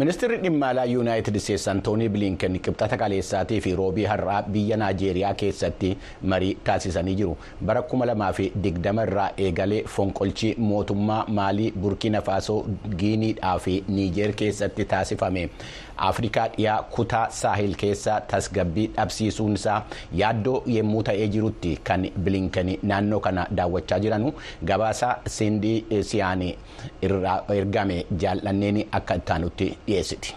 Ministeerri 0.01 0.37
dhimma 0.43 0.69
alaa 0.73 0.85
yuunaayitid 0.91 1.37
isteetsi 1.39 1.71
antoonii 1.71 2.09
biliinken 2.15 2.59
qibxata 2.67 2.97
kaleessaatii 3.01 3.61
fi 3.65 3.73
roobii 3.81 4.05
har'aa 4.11 4.43
biyya 4.55 4.77
naajeeriyaa 4.83 5.33
keessatti 5.43 5.91
marii 6.33 6.55
taasisanii 6.69 7.15
jiru. 7.21 7.37
Bara 7.71 7.83
2020 7.93 9.03
irraa 9.09 9.29
eegalee 9.47 9.83
fonqolchi 9.97 10.55
mootummaa 10.71 11.25
maalii 11.41 11.71
burkina 11.85 12.23
faasoo 12.31 12.59
giiniidhaa 13.03 13.59
fi 13.59 13.75
niijeer 13.89 14.33
keessatti 14.43 14.85
taasifame. 14.95 15.49
Afrikaa 16.09 16.47
dhiyaa 16.53 16.83
kutaa 16.97 17.27
saahil 17.39 17.75
keessa 17.81 18.21
tasgabbii 18.29 18.87
dhabsiisuun 18.97 19.55
isaa 19.59 19.83
yaaddoo 20.21 20.63
yemmuu 20.75 21.03
ta'ee 21.09 21.27
jirutti 21.35 21.73
kan 21.91 22.07
biliinken 22.25 22.71
naannoo 22.93 23.21
kana 23.27 23.47
daawwachaa 23.57 23.99
jiranu. 24.07 24.33
Gabaasa 24.65 25.11
sindii 25.37 25.85
siyaanii 26.13 26.55
irraa 27.03 27.37
ergame 27.59 27.99
jaallanneen 28.25 28.81
akka 29.01 29.15
ittaanutti 29.21 29.69
dhiyeessiti. 29.91 30.35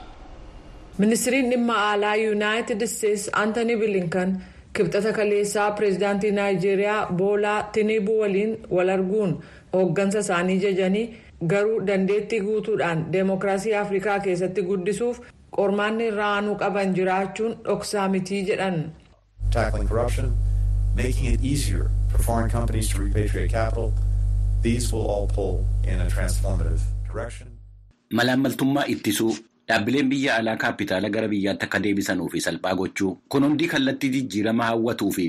ministiriin 0.97 1.49
dhimma 1.51 1.75
alaa 1.91 2.15
yuunaayitid 2.23 2.81
isteetsi 2.87 3.29
antoni 3.43 3.75
bilinkan 3.83 4.33
kibxata 4.77 5.13
kaleessaa 5.17 5.71
pireezidaantii 5.77 6.31
naayijeeriyaa 6.39 7.01
boolaa 7.21 7.59
tiniibuu 7.77 8.19
waliin 8.21 8.51
wal 8.75 8.89
arguun 8.95 9.31
hooggansa 9.73 10.19
isaanii 10.25 10.59
jajanii 10.65 11.05
garuu 11.53 11.79
dandeettii 11.87 12.41
guutuudhaan 12.47 13.05
deemokiraasii 13.13 13.73
afrikaa 13.83 14.19
keessatti 14.27 14.61
guddisuuf 14.69 15.19
qormaanni 15.57 16.07
irra 16.11 16.27
aanuu 16.35 16.55
qaban 16.61 16.95
jiraachuun 16.99 17.57
dhoksaa 17.65 18.07
mitii 18.17 18.43
jedhan. 18.51 18.77
Malaammaltummaa 28.17 28.85
ittisuu 28.93 29.33
dhaabbileen 29.69 30.09
biyya 30.13 30.35
alaa 30.39 30.55
kaapitaala 30.63 31.09
gara 31.15 31.27
biyyaatti 31.33 31.65
akka 31.67 31.79
deebisanuu 31.83 32.29
fi 32.33 32.41
salphaa 32.45 32.75
gochuu 32.81 33.11
kun 33.35 33.43
hundi 33.47 33.67
kallattii 33.73 34.09
jijjiirama 34.15 34.63
hawwatuu 34.69 35.11
fi 35.17 35.25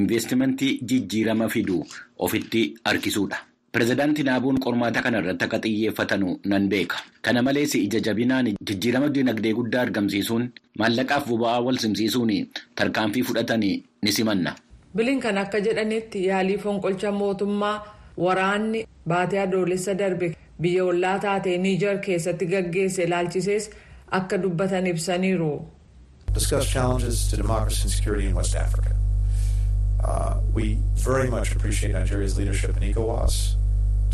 investimentii 0.00 0.72
jijjiirama 0.90 1.48
fiduu 1.54 1.82
ofitti 2.18 2.62
harkisuudha. 2.84 3.38
pireezidaantii 3.72 4.24
naabuun 4.26 4.58
qormaata 4.64 5.00
kana 5.04 5.18
irratti 5.22 5.44
akka 5.46 5.58
xiyyeeffatanu 5.64 6.28
nan 6.52 6.68
beeka 6.72 6.96
kana 7.28 7.42
malees 7.48 7.74
ija 7.78 8.00
jabinaan 8.06 8.46
jijjiirama 8.68 9.08
dinagdee 9.16 9.52
guddaa 9.58 9.82
argamsiisuun 9.86 10.44
maallaqaaf 10.82 11.26
boba'aa 11.32 11.60
wal 11.66 11.78
simsiisuun 11.82 12.32
tarkaanfii 12.74 13.22
fudhatanii 13.30 13.74
ni 14.02 14.12
simanna. 14.18 14.54
bilinkan 14.96 15.38
akka 15.44 15.60
jedhanitti 15.66 16.24
yaalii 16.28 16.58
fonqolcha 16.64 17.12
mootummaa 17.20 17.76
waraanni 18.24 18.86
baatee 19.12 19.40
adoolessa 19.44 19.94
darbe 20.02 20.28
biyya 20.60 20.84
ollaa 20.90 21.18
taatee 21.24 21.58
niijar 21.58 21.98
keessatti 22.06 22.46
gaggeesse 22.52 23.04
ilaalchisees 23.04 23.70
akka 24.20 24.38
dubbatan 24.42 24.86
ibsaniiru. 24.86 25.54
discuss 26.34 26.66
challenges 26.72 27.28
to 27.30 27.36
democracy 27.36 27.82
and 27.84 27.90
security 27.92 28.26
in 28.28 28.34
West 28.34 28.54
Africa. 28.56 28.90
Uh, 30.04 30.34
we 30.54 30.78
very 30.96 31.30
much 31.30 31.54
appreciate 31.56 31.92
Nigeria's 31.92 32.36
leadership 32.38 32.76
in 32.76 32.82
ECOWAS 32.92 33.54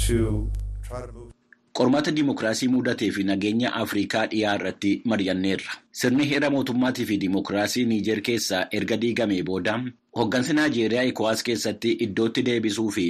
to 0.07 0.49
try 0.89 1.01
to 1.07 1.13
move. 1.13 1.29
Qormaata 1.75 2.11
dimokiraasii 2.13 2.69
mudatee 2.69 3.11
fi 3.17 3.23
nageenya 3.25 3.73
Afrikaa 3.75 4.27
dhiyaa 4.27 4.55
irratti 4.59 4.93
mari'anneerra. 5.05 5.73
Sirni 5.91 6.25
heera 6.33 6.51
mootummaatii 6.51 7.05
fi 7.11 7.17
dimokiraasii 7.19 7.85
Niijer 7.85 8.21
keessaa 8.23 8.63
erga 8.81 8.97
diigamee 9.05 9.43
booda 9.43 9.75
hooggansi 10.17 10.53
Naajeeriyaa 10.59 11.03
ECOWAS 11.13 11.43
keessatti 11.43 11.93
iddootti 12.07 12.43
deebisuu 12.51 12.91
fi 12.91 13.07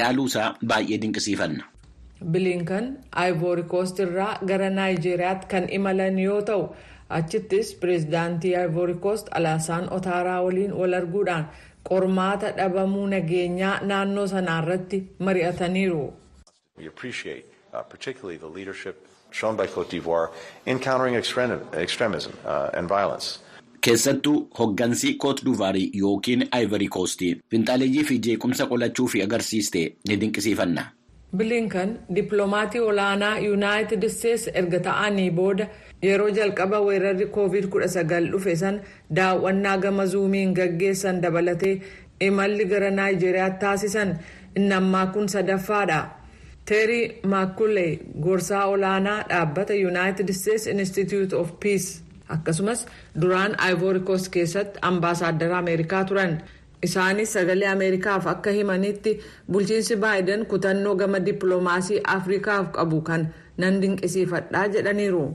yaaluusaa 0.00 0.54
baay'ee 0.66 0.98
dinqisiifanna. 1.02 1.64
Bilinkan 2.24 2.96
ivory 3.28 3.62
coast 3.62 3.98
irraa 3.98 4.38
gara 4.50 4.70
naayijeeriyaatti 4.70 5.46
kan 5.46 5.68
imalan 5.78 6.18
yoo 6.18 6.42
ta'u 6.42 6.68
achittis 7.18 7.74
pireezidaantii 7.80 8.54
ivory 8.64 8.94
coast 8.94 9.28
alaasaan 9.40 9.88
otaaraa 9.98 10.42
waliin 10.42 10.72
wal 10.80 10.94
arguudhaan 11.00 11.48
qormaata 11.88 12.50
dhabamuu 12.56 13.06
nageenyaa 13.06 13.80
naannoo 13.90 14.26
sanaarratti 14.26 15.02
mari'ataniiru. 15.18 16.12
We 16.78 16.86
appreciate 16.88 17.44
uh, 17.74 17.82
particularly 17.90 18.38
the 18.38 18.48
leadership 18.58 18.96
shown 19.30 19.56
by 19.56 19.66
Cote 19.66 19.90
d'Ivoire 19.96 20.28
in 20.66 20.78
countering 20.80 21.14
extremism 21.84 22.32
uh, 22.44 22.70
and 22.78 22.88
violence. 22.88 23.38
Keessattuu 23.80 24.48
hooggansi 24.58 25.14
Koot 25.14 25.44
Duvaarii 25.44 25.90
yookiin 26.00 26.48
Ivory 26.62 26.88
Coast 26.88 27.20
finxaaleeyyii 27.50 28.04
fi 28.04 28.18
jeequmsa 28.26 28.66
qolachuu 28.66 29.06
fi 29.08 29.22
agarsiiste 29.22 29.96
ni 30.08 30.20
dinqisiifanna. 30.20 30.84
Bilinkan 31.36 31.98
dippiloomatii 32.14 32.80
olaanaa 32.80 33.38
yuunaayitid 33.38 34.02
isteetsi 34.02 34.50
erga 34.54 34.80
ta'anii 34.88 35.30
booda 35.30 35.66
yeroo 36.02 36.28
jalqaba 36.38 36.80
weerarri 36.86 37.26
koovid 37.36 37.64
19 37.76 38.30
dhufe 38.32 38.56
san 38.56 38.80
daawwannaa 39.16 39.76
gama 39.78 40.06
zuumiin 40.06 40.54
gaggeessan 40.58 41.22
dabalatee 41.22 41.80
imalli 42.28 42.64
gara 42.64 42.90
naayijeeriyaatti 42.90 43.60
taasisan 43.64 44.16
inni 44.56 44.74
ammaa 44.74 45.06
kun 45.06 45.28
sadaffaadha. 45.28 46.00
teerii 46.68 47.20
maakulee 47.32 47.98
gorsaa 48.22 48.64
olaanaa 48.66 49.18
dhaabbata 49.28 49.74
yuunaayitid 49.74 50.28
isteetsi 50.28 50.70
institute 50.70 51.36
of 51.36 51.52
peace 51.62 51.88
akkasumas 52.34 52.86
duraan 53.20 53.52
coast 54.06 54.28
keessatti 54.36 54.78
ambaasaaddara 54.82 55.58
ameerikaa 55.58 56.04
turan 56.04 56.32
isaanis 56.82 57.32
sagalee 57.32 57.68
ameerikaaf 57.72 58.26
akka 58.26 58.50
himanitti 58.50 59.18
bulchiinsi 59.52 59.96
baayiden 59.96 60.46
kutannoo 60.46 60.94
gama 60.94 61.20
dippiloomaasii 61.20 62.00
afrikaaf 62.14 62.70
qabu 62.78 63.00
kan 63.02 63.26
nan 63.58 63.80
dinqisiifadhaa 63.82 64.68
jedhaniiru. 64.68 65.26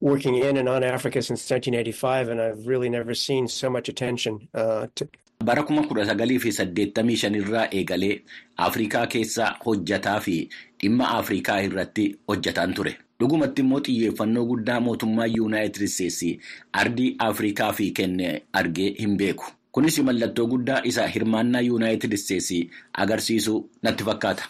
working 0.00 0.34
in 0.36 0.56
and 0.58 0.68
on 0.68 0.84
Africa 0.84 1.22
since 1.22 1.42
1985, 1.50 2.28
and 2.28 2.40
I've 2.40 2.66
really 2.68 2.88
never 2.90 3.14
seen 3.14 3.48
so 3.48 3.70
much 3.70 3.88
attention 3.88 4.34
uh, 4.54 4.86
to. 4.94 5.06
Bara 5.44 5.62
kuma 5.62 5.82
kudha 5.86 6.04
sagalii 6.06 6.38
fi 6.40 6.52
saddeettamii 6.52 7.16
shanirraa 7.16 7.64
eegalee 7.78 8.20
Afrikaa 8.66 9.06
keessa 9.06 9.48
hojjataa 9.66 10.20
fi 10.20 10.36
dhimma 10.82 11.08
Afrikaa 11.18 11.58
irratti 11.68 12.06
hojjataan 12.28 12.74
ture. 12.74 12.96
Dhugumatti 13.20 13.62
immoo 13.62 13.80
xiyyeeffannoo 13.80 14.44
guddaa 14.52 14.80
mootummaa 14.80 15.26
Yuunaayitid 15.26 15.82
Isteetsi 15.88 16.38
ardii 16.72 17.14
Afrikaa 17.18 17.72
fi 17.72 17.90
kenne 17.90 18.42
argee 18.52 18.94
hin 19.00 19.16
beeku. 19.16 19.44
Kunis 19.76 19.96
mallattoo 20.08 20.46
guddaa 20.52 20.80
isa 20.90 21.06
hirmaannaa 21.14 21.60
Yuunaayitid 21.68 22.12
Isteetsi 22.18 22.58
agarsiisu 23.04 23.54
natti 23.82 24.04
fakkaata. 24.08 24.44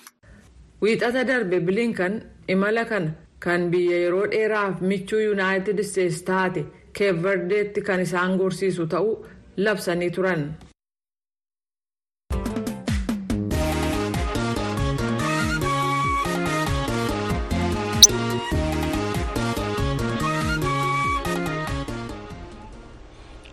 Wiixata 0.83 1.25
darbe 1.31 1.61
bilinkan 1.61 2.21
imala 2.55 2.85
kana 2.91 3.11
kan 3.47 3.65
biyya 3.73 3.99
yeroo 4.05 4.27
dheeraaf 4.35 4.81
michuu 4.91 5.21
yuunaayitid 5.25 5.79
isteetsi 5.85 6.23
taate 6.31 6.63
keeverdeetti 6.99 7.83
kan 7.89 8.01
isaan 8.07 8.37
gorsiisu 8.43 8.87
ta'uu 8.95 9.17
labsanii 9.57 10.11
turan. 10.19 10.45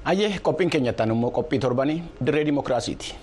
Ayyee 0.05 0.39
qophiin 0.43 0.69
keenyattaan 0.69 1.11
immoo 1.15 1.31
qophii 1.31 1.59
torbanii 1.59 2.03
dirree 2.25 2.45
dimookiraasiiti. 2.45 3.15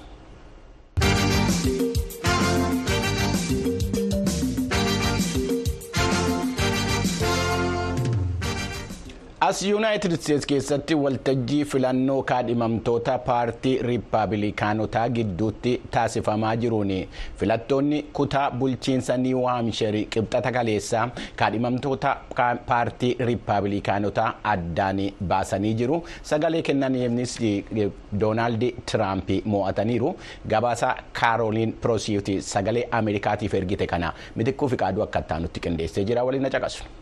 As 9.51 9.61
yuunaayitid 9.67 10.13
isteetsi 10.15 10.47
keessatti 10.51 10.95
waltajjii 10.95 11.65
filannoo 11.71 12.19
kaadhimamtoota 12.31 13.15
paartii 13.29 13.73
riippaabilikaanotaa 13.89 15.07
gidduutti 15.17 15.73
taasifamaa 15.97 16.53
jiruun 16.65 16.93
filattoonni 17.41 17.99
kutaa 18.19 18.45
bulchiinsa 18.51 19.17
niiw 19.25 19.41
haamsherii 19.47 20.05
qibxata 20.17 20.53
kaleessaa 20.59 21.09
kaadhimamtoota 21.43 22.15
paartii 22.69 23.17
riippaabilikaanotaa 23.31 24.29
addaan 24.53 25.03
baasanii 25.35 25.75
jiru. 25.83 25.99
Sagalee 26.23 26.63
kennaniifis 26.63 27.35
doonaald 28.21 28.63
tiraamp 28.93 29.29
mo'ataniiru. 29.45 30.17
Gabaasa 30.49 30.95
kaarooliin 31.21 31.73
piroosiyuuti 31.83 32.41
sagalee 32.53 32.89
ameerikaatiif 33.03 33.55
ergite 33.55 33.87
kana. 33.87 34.13
Mitikkuu 34.37 34.69
fi 34.69 34.77
qaaduu 34.77 35.03
akka 35.03 35.25
itti 35.45 35.61
qindeessee 35.61 36.05
jira. 36.05 36.25
Waliin 36.25 36.43
na 36.43 36.51
caqasu. 36.51 37.00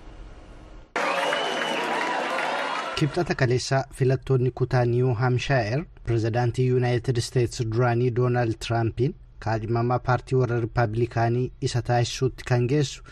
Kibxata 2.99 3.35
kaleessaa 3.41 3.85
filattoonni 3.99 4.51
kutaa 4.61 4.85
niiw 4.93 5.13
haamshaayir 5.21 5.85
pirezidaantii 6.07 6.67
yuunaayitid 6.69 7.17
isteetsi 7.23 7.67
duraanii 7.73 8.11
doonaald 8.19 8.55
tiraampiin 8.67 9.15
kaadhimamaa 9.47 9.99
paartii 10.09 10.39
warra 10.41 10.61
riippaabilikaanii 10.65 11.47
isa 11.69 11.83
taasisuutti 11.91 12.45
kan 12.51 12.67
geessu 12.73 13.03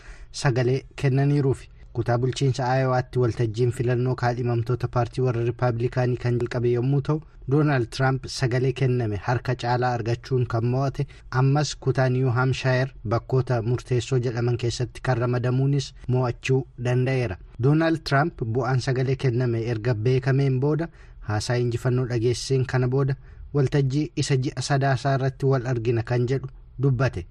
sagalee 0.41 0.79
kennaniiruufi 1.01 1.69
kutaa 1.97 2.17
bulchiinsa 2.23 2.65
aayowaatti 2.71 3.19
waltajjiin 3.23 3.71
filannoo 3.77 4.15
kaadhimamtoota 4.21 4.87
paartii 4.95 5.23
warra 5.27 5.43
riippaabilikaanii 5.47 6.17
kan 6.23 6.39
jalqabe 6.41 6.71
yommuu 6.73 7.01
ta'u 7.09 7.21
doonaald 7.51 7.87
tiraamp 7.95 8.25
sagalee 8.37 8.71
kenname 8.81 9.19
harka 9.27 9.55
caalaa 9.63 9.91
argachuun 9.97 10.45
kan 10.53 10.65
mo'ate. 10.73 11.05
Ammas 11.41 11.75
kutaa 11.85 12.09
niiw 12.09 12.29
haamshaayir 12.37 12.89
bakkoota 13.13 13.61
murteessoo 13.69 14.19
jedhaman 14.25 14.57
keessatti 14.63 15.01
kan 15.09 15.17
ramadamuunis 15.23 15.87
mo'achuu 16.15 16.59
danda'eera. 16.89 17.37
Doonaald 17.63 18.03
tiraamp 18.09 18.43
bu'aan 18.57 18.81
sagalee 18.89 19.15
kenname 19.25 19.63
erga 19.75 19.93
beekameen 19.95 20.59
booda 20.65 20.87
haasaa 21.31 21.55
injifannoo 21.63 22.05
dhageessiseen 22.11 22.65
kana 22.73 22.87
booda 22.97 23.15
waltajjii 23.53 24.05
isa 24.23 24.35
ji'a 24.45 24.61
sadaasaa 24.71 25.15
irratti 25.19 25.45
wal 25.55 25.67
argina 25.73 26.03
kan 26.13 26.27
jedhu 26.33 26.47
dubbate 26.83 27.25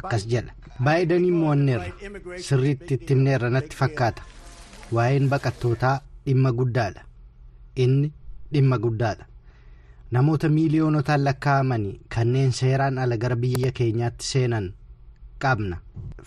akkas 0.00 0.26
jedha 0.32 0.52
baayidaniin 0.84 1.34
mo'anneerra 1.42 1.88
sirriitti 2.48 2.94
itti 2.98 3.14
himneerra 3.14 3.50
natti 3.56 3.76
fakkaata 3.80 4.22
waa'een 4.98 5.28
baqattootaa 5.34 5.96
dhimma 6.26 6.52
guddaadha 6.60 7.02
inni 7.84 8.12
dhimma 8.52 8.78
guddaadha 8.86 9.24
namoota 10.16 10.48
miiliyoonotaan 10.54 11.24
lakkaa'amanii 11.26 12.00
kanneen 12.14 12.52
seeraan 12.60 12.98
ala 13.04 13.16
gara 13.26 13.36
biyya 13.44 13.72
keenyaatti 13.78 14.26
seenan 14.32 14.72
qabna 15.44 15.76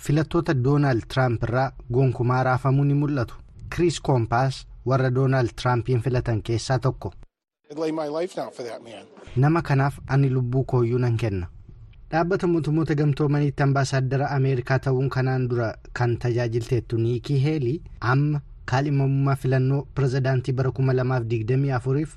filattoota 0.06 0.54
doonaald 0.64 1.04
tiraamp 1.14 1.44
irraa 1.50 1.68
gonkumaa 1.98 2.44
raafamuu 2.50 2.84
ni 2.88 2.94
mul'atu 3.02 3.36
kiriis 3.76 4.00
koompaas 4.08 4.66
warra 4.92 5.10
doonaald 5.18 5.50
tiraampiin 5.62 6.02
filatan 6.08 6.42
keessaa 6.50 6.80
tokko 6.80 7.14
nama 9.36 9.62
kanaaf 9.62 9.96
ani 10.08 10.30
lubbuu 10.30 10.64
kooyyuu 10.64 11.00
nan 11.00 11.18
kenna 11.18 11.48
dhaabbata 12.16 12.48
mootummoota 12.48 12.96
gamtoomaniitti 13.00 13.64
ambaasaaddara 13.66 14.28
ameerikaa 14.36 14.80
ta'uun 14.88 15.10
kanaan 15.16 15.48
dura 15.54 15.70
kan 16.00 16.18
tajaajilteettu 16.26 16.98
niikii 17.06 17.40
heelii 17.46 17.80
amma 18.12 18.42
kaadhimamummaa 18.72 19.36
filannoo 19.46 19.82
pirezidaantii 19.96 20.54
bara 20.60 20.70
2024f 20.80 22.14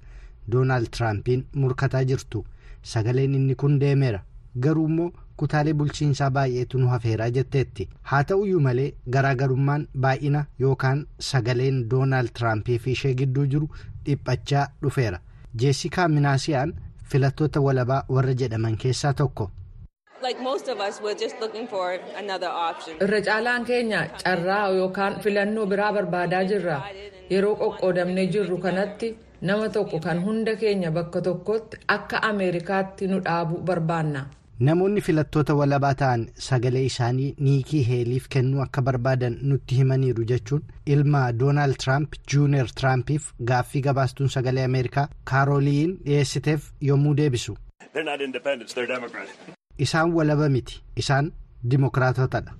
doonaald 0.52 0.86
tiraampiin 0.96 1.46
murkataa 1.62 2.04
jirtu. 2.10 2.44
Sagaleen 2.82 3.34
inni 3.34 3.54
kun 3.54 3.80
deemeera. 3.80 4.20
Garuu 4.60 4.86
immoo 4.88 5.10
kutaalee 5.36 5.74
bulchiinsaa 5.80 6.30
baay'eetu 6.36 6.78
nu 6.78 6.88
hafeeraa 6.94 7.28
jetteetti. 7.30 7.88
Haa 8.02 8.22
ta'uyyuu 8.24 8.60
malee 8.60 8.92
garaagarummaan 9.16 9.86
baay'ina 10.06 10.44
yookaan 10.60 11.06
sagaleen 11.30 11.84
doonaald 11.90 12.28
tiraampiif 12.38 12.86
ishee 12.94 13.14
gidduu 13.14 13.46
jiru 13.46 13.68
dhiphachaa 14.06 14.66
dhufeera. 14.82 15.18
Jeesikaa 15.60 16.08
minaasiyaan 16.08 16.74
filattoota 17.12 17.60
walabaa 17.60 18.02
warra 18.08 18.34
jedhaman 18.34 18.76
keessaa 18.86 19.12
tokko. 19.22 19.50
Irra 23.04 23.20
caalaan 23.28 23.64
keenya 23.70 24.00
carraa 24.24 24.64
yookaan 24.78 25.20
filannoo 25.24 25.66
biraa 25.72 25.92
barbaadaa 25.98 26.44
jirra 26.50 26.78
yeroo 27.34 27.54
qoqqoodamnee 27.62 28.26
jirru 28.34 28.58
kanatti 28.64 29.08
nama 29.50 29.68
tokko 29.76 29.98
kan 30.06 30.18
hunda 30.26 30.54
keenya 30.62 30.90
bakka 30.96 31.20
tokkotti 31.28 31.76
akka 31.96 32.22
ameerikaatti 32.30 33.06
nu 33.12 33.20
dhaabu 33.28 33.56
barbaanna. 33.70 34.22
namoonni 34.66 35.00
filattoota 35.06 35.54
walabaa 35.60 35.94
ta'an 35.98 36.22
sagalee 36.46 36.80
isaanii 36.86 37.28
niikii 37.48 37.82
heeliif 37.90 38.24
kennuu 38.34 38.62
akka 38.64 38.82
barbaadan 38.88 39.36
nutti 39.50 39.74
himaniiru 39.80 40.24
jechuun 40.32 40.62
ilma 40.94 41.20
doonaald 41.42 41.76
tiraamp 41.84 42.10
juuniyer 42.32 42.66
tiraampiif 42.80 43.28
gaaffii 43.52 43.82
gabaastuun 43.88 44.28
sagalee 44.36 44.64
ameerikaa 44.70 45.06
kaarooliin 45.32 45.94
dhiyeessiteef 46.08 46.60
yommuu 46.90 47.14
deebisu. 47.22 47.56
Isaan 49.78 50.12
walaba 50.12 50.48
miti 50.48 50.82
isaan 50.96 51.32
dimokiraatotadha. 51.70 52.52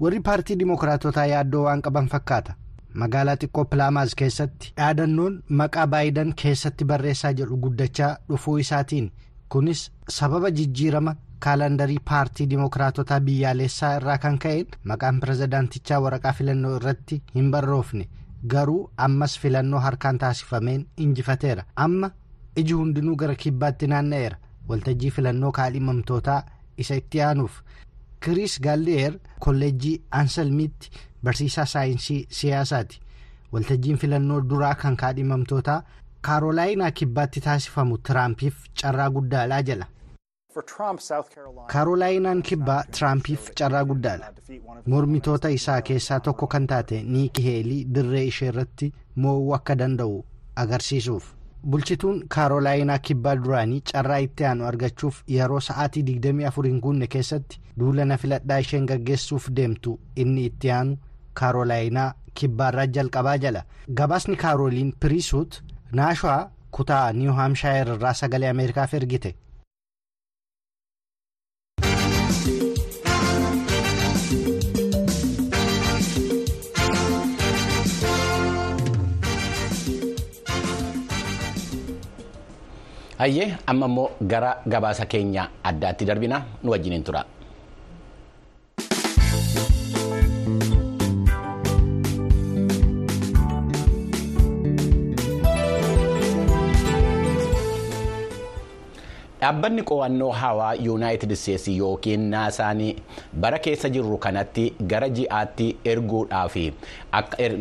Warri 0.00 0.20
paartii 0.20 0.56
dimokiraatotaa 0.58 1.26
yaaddoo 1.32 1.62
waan 1.64 1.82
qaban 1.82 2.08
fakkaata. 2.08 2.54
Magaalaa 3.02 3.36
xiqqoo 3.42 3.64
pilaamaaz 3.70 4.14
keessatti 4.20 4.72
dhaadannoon 4.76 5.36
maqaa 5.60 5.86
baayidan 5.86 6.34
keessatti 6.42 6.84
barreessaa 6.84 7.32
jedhu 7.38 7.56
guddachaa 7.66 8.16
dhufuu 8.28 8.56
isaatiin. 8.64 9.12
Kunis 9.48 9.90
sababa 10.18 10.50
jijjiirama 10.50 11.16
kaalandarii 11.46 11.98
paartii 12.10 12.46
dimokiraatotaa 12.50 13.20
biyyaalessaa 13.20 13.94
irraa 13.96 14.18
kan 14.18 14.38
ka'een 14.44 14.66
maqaan 14.92 15.20
pirezidaantichaa 15.24 16.00
waraqaa 16.04 16.32
filannoo 16.32 16.76
irratti 16.76 17.22
hin 17.34 17.50
barroofne. 17.50 18.08
Garuu 18.46 18.90
ammas 18.96 19.38
filannoo 19.40 19.80
harkaan 19.80 20.18
taasifameen 20.18 20.86
injifateera. 20.96 21.64
Amma 21.76 22.10
iji 22.56 22.72
hundinuu 22.72 23.16
gara 23.16 23.34
kibbaatti 23.34 23.86
naanna'eera. 23.86 24.36
Waltajjii 24.68 25.10
filannoo 25.10 25.52
kaadhimamtootaa 25.52 26.42
isa 26.76 26.94
itti 27.00 27.22
aanuuf. 27.22 27.60
Kiriis 28.24 28.60
gaalleer 28.60 29.18
kolleejjii 29.40 29.96
ansalmiitti 30.10 30.90
barsiisaa 31.24 31.64
saayinsii 31.66 32.26
siyaasaati. 32.30 33.00
Waltajjiin 33.52 33.98
filannoo 33.98 34.40
duraa 34.50 34.74
kan 34.74 34.96
kaadhimamtootaa 34.96 35.82
kaarolaayinaa 36.20 36.90
kibbaatti 36.90 37.40
taasifamu 37.40 37.98
tiraampiif 37.98 38.54
carraa 38.82 39.10
guddaadhaa 39.10 39.62
jala. 39.62 39.86
Kaarolaayinaan 41.72 42.42
kibbaa 42.42 42.82
tiraampiif 42.90 43.50
carraa 43.60 43.84
guddaadha. 43.84 44.32
Mormitoota 44.86 45.48
isaa 45.48 45.80
keessaa 45.82 46.20
tokko 46.20 46.46
kan 46.46 46.66
taate 46.66 47.02
niiki 47.02 47.44
heelii 47.44 47.84
dirree 47.94 48.24
ishee 48.32 48.48
irratti 48.52 48.92
mo'uu 49.16 49.54
akka 49.56 49.76
danda'u 49.78 50.24
agarsiisuuf. 50.64 51.24
Bulchituun 51.70 52.18
kaarolaayinaa 52.34 52.98
kibbaa 53.08 53.34
duraanii 53.44 53.80
carraa 53.92 54.18
itti 54.24 54.44
aanu 54.48 54.66
argachuuf 54.70 55.20
yeroo 55.34 55.60
sa'aatii 55.66 56.02
24 56.08 56.66
hin 56.70 56.80
guunne 56.86 57.06
keessatti 57.14 57.60
duulana 57.82 58.18
filadhaa 58.24 58.58
isheen 58.64 58.86
gaggeessuuf 58.90 59.46
deemtu 59.60 59.94
inni 60.24 60.44
itti 60.50 60.70
aanu 60.78 60.98
kaarolaayinaa 61.40 62.08
kibbaarraa 62.40 62.86
jalqabaa 62.98 63.36
jala 63.46 63.62
gabaasni 64.00 64.36
kaarooliin 64.44 64.92
piriisuut 65.04 65.62
naashaa 66.00 66.40
kutaa 66.78 67.06
niiw 67.22 67.32
haamshaayir 67.40 67.88
irraa 67.96 68.14
sagalee 68.20 68.48
ameerikaaf 68.54 68.94
ergite. 69.00 69.34
Hayyee 83.18 83.54
amma 83.66 83.86
immoo 83.86 84.10
gara 84.20 84.56
gabaasa 84.66 85.06
keenya 85.06 85.48
addaatti 85.62 86.04
darbina 86.04 86.42
nu 86.62 86.70
wajjiniin 86.74 87.04
tura. 87.04 87.22
Dhaabbanni 99.44 99.82
qo'annoo 99.88 100.30
hawaa 100.40 100.74
yuunaayitid 100.84 101.32
isteetsi 101.34 101.72
yookiin 101.78 102.22
naasaan 102.34 102.78
bara 103.44 103.58
keessa 103.64 103.88
jirru 103.96 104.16
kanatti 104.26 104.64
gara 104.92 105.08
ji'aatti 105.18 105.66
erguudhaaf 105.92 106.54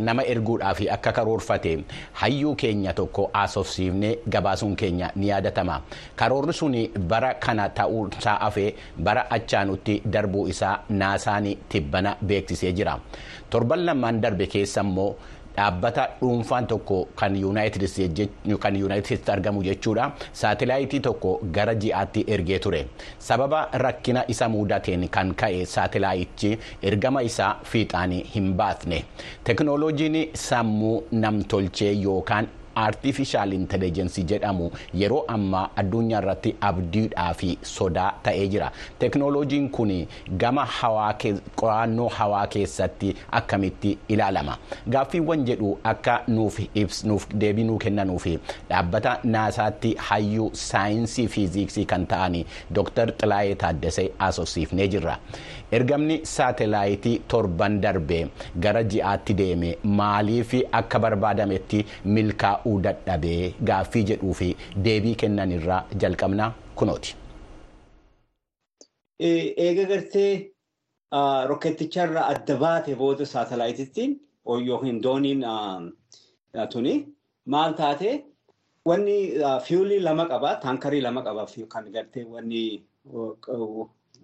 nama 0.08 0.24
erguudhaaf 0.36 0.80
akka 0.96 1.12
karoorfate 1.18 1.74
hayyuu 2.22 2.56
keenya 2.64 2.94
tokko 3.02 3.28
haasofsiifnee 3.34 4.14
gabaasuun 4.30 4.76
keenya 4.76 5.12
ni 5.16 5.28
yaadatama. 5.34 5.82
Karoorri 6.16 6.54
sun 6.54 6.76
bara 7.10 7.34
kana 7.34 7.68
ta'uusaa 7.70 8.38
hafee 8.46 8.74
bara 8.98 9.28
achaanutti 9.30 10.02
darbuu 10.06 10.48
isaa 10.48 10.80
naasaan 10.90 11.52
tibbana 11.70 12.16
beeksisee 12.26 12.72
jira. 12.74 13.00
Torban 13.50 13.86
lamaan 13.86 14.22
darbe 14.22 14.48
keessa 14.48 14.82
immoo. 14.82 15.16
Dhaabbata 15.58 16.08
dhuunfaan 16.22 16.68
tokko 16.68 17.08
kan 17.16 17.36
yuunaayitid 17.36 19.30
argamu 19.30 19.64
jechuudha. 19.64 20.12
Saatelaayitii 20.34 21.00
tokko 21.00 21.40
gara 21.52 21.76
ji'aatti 21.76 22.26
ergee 22.28 22.60
ture. 22.60 22.86
Sababa 23.20 23.68
rakkina 23.74 24.24
isa 24.28 24.50
mudateen 24.50 25.08
kan 25.10 25.34
ka'e 25.36 25.66
saatelaayichi 25.66 26.58
ergama 26.82 27.22
isaa 27.24 27.56
fiixaan 27.64 28.12
hin 28.36 28.54
baasne. 28.54 29.04
Teknooloojiin 29.44 30.30
sammuu 30.34 31.04
namtolchee 31.12 31.94
yookaan 32.04 32.48
aartifishaal 32.76 33.54
intelligensii 33.54 34.24
jedhamu 34.32 34.72
yeroo 35.02 35.24
ammaa 35.36 35.70
addunyaa 35.84 36.22
irratti 36.22 36.56
abdiidhaa 36.70 37.34
fi 37.34 37.58
sodaa 37.62 38.12
ta'ee 38.24 38.48
jira. 38.48 38.72
Teknooloojiin 39.00 39.70
kun 39.70 39.92
gama 40.38 40.66
qo'annoo 41.62 42.10
hawaa 42.10 42.48
keessatti 42.48 43.16
akkamitti 43.32 43.98
ilaalama? 44.10 44.58
Gaaffiiwwan 44.90 45.46
jedhu 45.46 45.78
akka 45.84 46.22
nuuf 46.28 46.60
deebii 47.40 47.64
nuu 47.64 47.78
kennanuuf 47.78 48.26
dhaabbata 48.70 49.18
naasaatti 49.24 49.96
hayyuu 50.10 50.50
saayinsii 50.54 51.28
fiiziksii 51.28 51.86
kan 51.86 52.08
ta'an 52.08 52.36
dooktar 52.76 53.12
xilaayee 53.22 53.56
taaddasee 53.56 54.10
haasofsiifnee 54.18 54.88
jirra 54.88 55.18
ergamni 55.78 56.20
saatelaayitii 56.36 57.16
torban 57.36 57.80
darbe 57.88 58.20
gara 58.68 58.84
ji'aatti 58.96 59.34
deeme 59.44 59.70
maaliif 60.02 60.54
akka 60.82 61.00
barbaadametti 61.08 61.86
milkaa'u. 62.06 62.62
ta'uu 62.64 62.82
dadhabee 62.86 63.54
gaaffii 63.70 64.02
jedhuu 64.10 64.34
fi 64.40 64.48
deebii 64.86 65.16
kennan 65.22 65.52
irraa 65.58 65.80
jalqabna 66.04 66.46
kunooti. 66.80 67.16
Eega 69.66 69.86
gartee 69.92 70.32
rokkeetticharra 71.52 72.22
adda 72.34 72.56
baate 72.64 72.96
booda 73.02 73.26
saatalaayitittiin 73.34 74.16
yookiin 74.68 75.02
dooniin 75.04 75.44
tuni 76.76 76.94
maal 77.56 77.74
taate 77.82 78.10
wanni 78.92 79.18
fiyuulii 79.68 80.00
lama 80.08 80.26
qaba 80.32 80.56
taankarii 80.64 81.02
lama 81.08 81.22
qaba 81.28 81.46
kan 81.76 81.92
gartee 81.98 82.24
wanni 82.36 82.64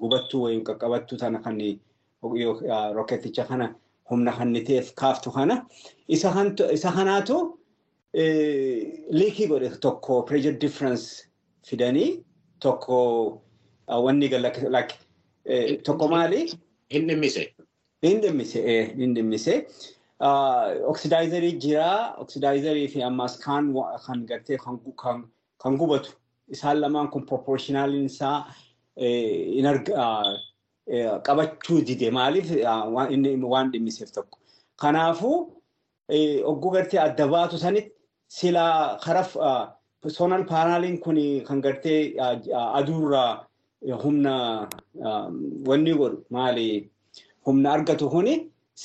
gubattuu 0.02 0.42
wayii 0.46 0.64
qaqqabattuu 0.70 1.18
tana 1.20 1.40
kan 1.46 1.58
rokkeetticha 2.98 3.44
kana 3.48 3.76
humna 4.10 4.32
kanniteef 4.38 4.94
kaaftu 5.02 5.32
kana 5.32 5.66
isa 6.08 6.92
kanaatu 6.98 7.38
liikii 9.20 9.48
godhe 9.48 9.70
tokko 9.86 10.24
pressure 10.24 10.58
difference 10.64 11.06
fidanii 11.68 12.24
tokko 12.60 13.42
wanni 13.88 14.30
tokko 15.84 16.08
maali? 16.08 16.52
Hin 16.94 17.08
dhimmise. 17.08 17.54
Hin 18.04 18.22
dhimmise 18.22 18.60
hin 18.98 19.14
dhimmise. 19.16 19.66
Oxidaayizarii 20.92 21.60
jira. 21.66 22.16
Oxidaayizarii 22.18 22.88
fi 22.88 23.04
ammas 23.04 23.38
kaan 23.40 23.74
kan 24.06 24.26
gartee 24.26 24.58
kan 24.58 25.78
gubatu 25.78 26.12
isaan 26.50 26.82
lamaan 26.82 27.10
kun 27.12 27.26
proportionaaliin 27.26 28.06
isaa 28.06 28.46
qabachuu 31.28 31.82
dide 31.88 32.08
maaliif 32.12 32.50
waan 33.54 33.72
dhimmiseef 33.72 34.12
tokko. 34.12 34.38
Kanaafuu 34.82 35.38
ogguu 36.52 36.72
gartee 36.76 37.00
adda 37.08 37.28
baatu 37.28 37.58
sanitti 37.58 37.92
silaa 38.28 38.98
karaa 39.04 39.76
soonal 40.18 40.44
paanaaliin 40.52 41.00
kun 41.04 41.18
kan 41.48 41.62
gartee 41.66 42.02
aduurraa 42.80 43.32
humna 44.04 44.34
wanni 45.70 45.94
godhu 46.02 46.24
maali 46.36 46.68
humna 47.46 47.72
argatu 47.76 48.10
kuni 48.10 48.34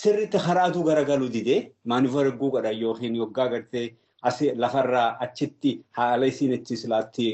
sirriitti 0.00 0.38
karaa 0.46 0.64
aduu 0.70 0.82
garagaluu 0.88 1.28
didee 1.36 1.60
maanifoor 1.90 2.26
erguu 2.26 2.50
godha 2.54 2.70
yookiin 2.82 3.14
yoggaa 3.22 3.48
gartee 3.54 3.86
lafarraa 4.62 5.08
achitti 5.24 5.70
haala 5.98 6.26
isiin 6.32 6.52
itti 6.58 6.76
silaatti 6.82 7.26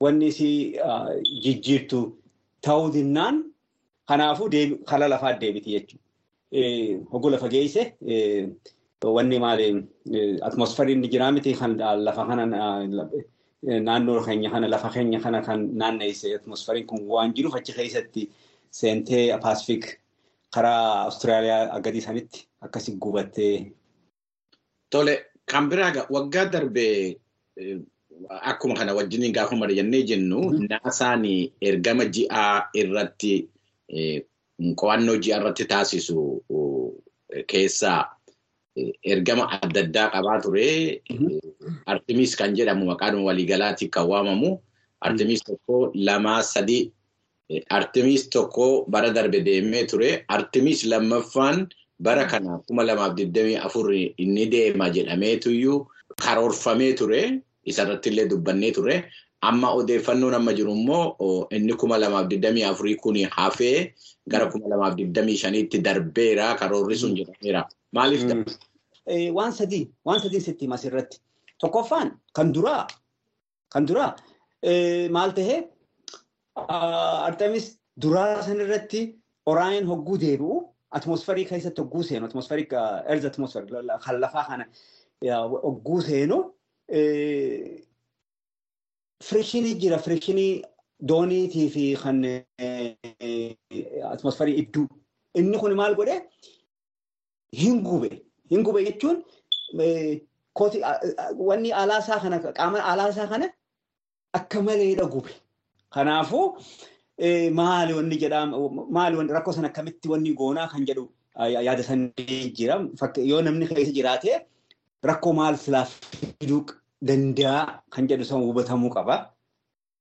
wanni 0.00 0.26
isii 0.32 0.78
jijjiirtu 1.44 2.00
ta'uu 2.66 2.92
dinnaan 2.94 3.36
kanaafuu 4.08 4.48
kala 4.90 5.08
lafaa 5.08 5.32
deebiti 5.40 5.70
jechuudha. 5.74 6.04
Hogguu 7.10 7.30
lafa 7.30 7.48
geesse 7.48 7.82
wanni 9.16 9.38
maali 9.38 9.66
atmosferiin 10.42 11.00
ni 11.00 11.08
jiraa 11.08 11.32
miti 11.32 11.54
kan 11.54 11.76
lafa 12.06 12.26
kana 12.26 12.46
naannoo 13.86 14.24
keenya 14.24 14.50
kana 14.50 14.68
lafa 14.68 14.88
keenya 14.94 15.20
kana 15.20 15.42
kan 15.42 15.60
naanneesse 15.80 16.34
atmosferiin 16.38 16.86
kun 16.86 17.00
waan 17.12 17.34
jiruuf 17.34 17.54
achi 17.54 17.72
keessatti 17.72 18.30
seentee 18.70 19.38
paasifik 19.44 19.84
karaa 20.54 21.02
Awustiraaliyaa 21.04 21.72
agadii 21.76 22.00
sanitti 22.00 22.48
akkasi 22.60 22.92
gubattee. 23.02 23.72
Tole 24.90 25.14
kan 25.46 25.68
biraa 25.70 26.06
waggaa 26.10 26.44
darbee 26.52 27.16
akkuma 28.50 28.74
kana 28.74 28.94
wajjiniin 28.94 29.32
gaafa 29.36 29.56
mari'annee 29.56 30.02
jennu 30.08 30.40
naasaan 30.70 31.24
ergama 31.60 32.04
ji'aa 32.14 32.68
irratti 32.80 33.32
qo'annoo 34.80 35.16
ji'a 35.22 35.36
irratti 35.40 35.64
taasisu 35.72 36.16
keessaa 37.50 38.02
ergama 39.12 39.44
adda 39.56 39.80
addaa 39.84 40.08
qabaa 40.14 40.40
ture. 40.44 41.00
Artimis 41.86 42.36
kan 42.36 42.54
jedhamu 42.56 42.84
maqaan 42.92 43.16
waliigalaatti 43.26 43.88
kan 43.94 44.06
waamamu. 44.08 44.50
Artimis 45.00 45.40
tokko 45.48 45.90
lamaa 45.94 46.42
sadii. 46.42 46.92
Artimis 47.70 48.28
tokko 48.28 48.84
bara 48.88 49.10
darbe 49.16 49.40
deemee 49.44 49.84
ture. 49.86 50.24
Artimis 50.28 50.84
lammaffaan 50.84 51.68
bara 52.00 52.24
kana 52.30 52.58
kuma 52.68 52.82
lamaaf 52.84 53.14
digdamii 53.16 53.56
afur 53.66 53.92
inni 53.94 54.46
deema 54.52 54.90
jedhameetuyyuu 54.90 55.86
karoorfamee 56.24 56.92
ture. 57.00 57.22
Isarratti 57.66 58.08
illee 58.10 58.28
dubbannee 58.30 58.72
ture. 58.72 58.96
Amma 59.42 59.70
odeeffannoon 59.78 60.34
amma 60.34 60.52
jiru 60.58 60.72
immoo 60.74 61.48
inni 61.50 61.74
kuma 61.76 61.98
lamaaf 61.98 62.28
digdamii 62.30 62.64
afurii 62.70 62.96
kun 62.96 63.16
hafee 63.36 63.92
gara 64.28 64.46
kuma 64.52 64.68
lamaaf 64.68 64.94
digdamii 64.96 65.36
shaniitti 65.42 65.78
darbeera 65.84 66.54
karoorri 66.60 66.96
sun 66.96 67.14
jedhameera. 67.16 67.66
Maaliif 67.92 68.24
Waan 69.38 69.52
sadii 69.52 69.84
waan 70.04 70.20
sadii 70.20 70.40
sitti 70.40 70.64
himas 70.66 70.84
irratti. 70.84 71.20
Tokkoffaan 71.60 72.08
kan 72.34 72.52
duraa 72.54 72.86
kan 73.72 73.86
duraa. 73.86 74.16
Maal 75.10 75.30
tahee 75.36 75.60
Artemis 76.56 77.78
duraa 78.00 78.42
san 78.42 78.60
irratti 78.60 79.14
oraayin 79.46 79.86
hogguu 79.86 80.18
deebi'u 80.20 80.56
atmosferii 80.90 81.44
keessatti 81.46 81.80
hogguu 81.82 82.02
seenu 82.02 82.26
atmosferii 82.26 82.66
erza 83.14 83.28
atmosferii 83.28 83.86
kan 84.04 84.20
lafaa 84.20 84.44
kana 84.48 84.66
hogguu 85.64 86.00
seenu 86.02 86.38
firishinii 89.28 89.74
jira 89.82 89.98
firishinii 89.98 90.62
dooniitii 91.10 91.68
fi 91.74 91.84
kan 92.02 92.20
atmosferii 94.12 94.56
idduu 94.62 94.86
inni 95.40 95.58
kun 95.62 95.74
maal 95.80 95.94
godhee 95.98 96.20
hin 97.62 97.82
gube 97.88 98.10
hin 98.50 98.62
gube 98.68 98.84
jechuun 98.88 99.22
wanni 101.48 101.72
alaasaa 101.82 102.20
kana 102.24 102.38
qaama 102.58 102.84
alaasaa 102.92 103.26
kana 103.32 103.46
akka 104.38 104.62
maleedha 104.62 105.04
gube. 105.14 105.30
Kanaafuu 105.94 106.46
maali 107.58 107.92
wanni 107.98 108.16
jedhama 108.22 108.68
maali 108.96 109.16
wanni 109.16 109.32
rakkoo 109.36 109.52
sana 109.56 109.68
akkamitti 109.72 110.08
wanni 110.12 110.32
goonaa 110.40 110.68
kan 110.72 110.84
jedhu 110.88 111.04
yaadatanii 111.54 112.50
jira. 112.58 112.74
Yoo 113.32 113.42
namni 113.42 113.66
keessa 113.68 113.92
jiraate 113.98 114.32
rakkoo 115.10 115.32
maal 115.38 115.56
silaa 115.64 115.84
fiduu 116.40 116.60
danda'a 117.08 117.82
kan 117.94 118.08
jedhu 118.10 118.24
san 118.24 118.40
hubatamuu 118.48 118.90
qaba. 118.96 119.16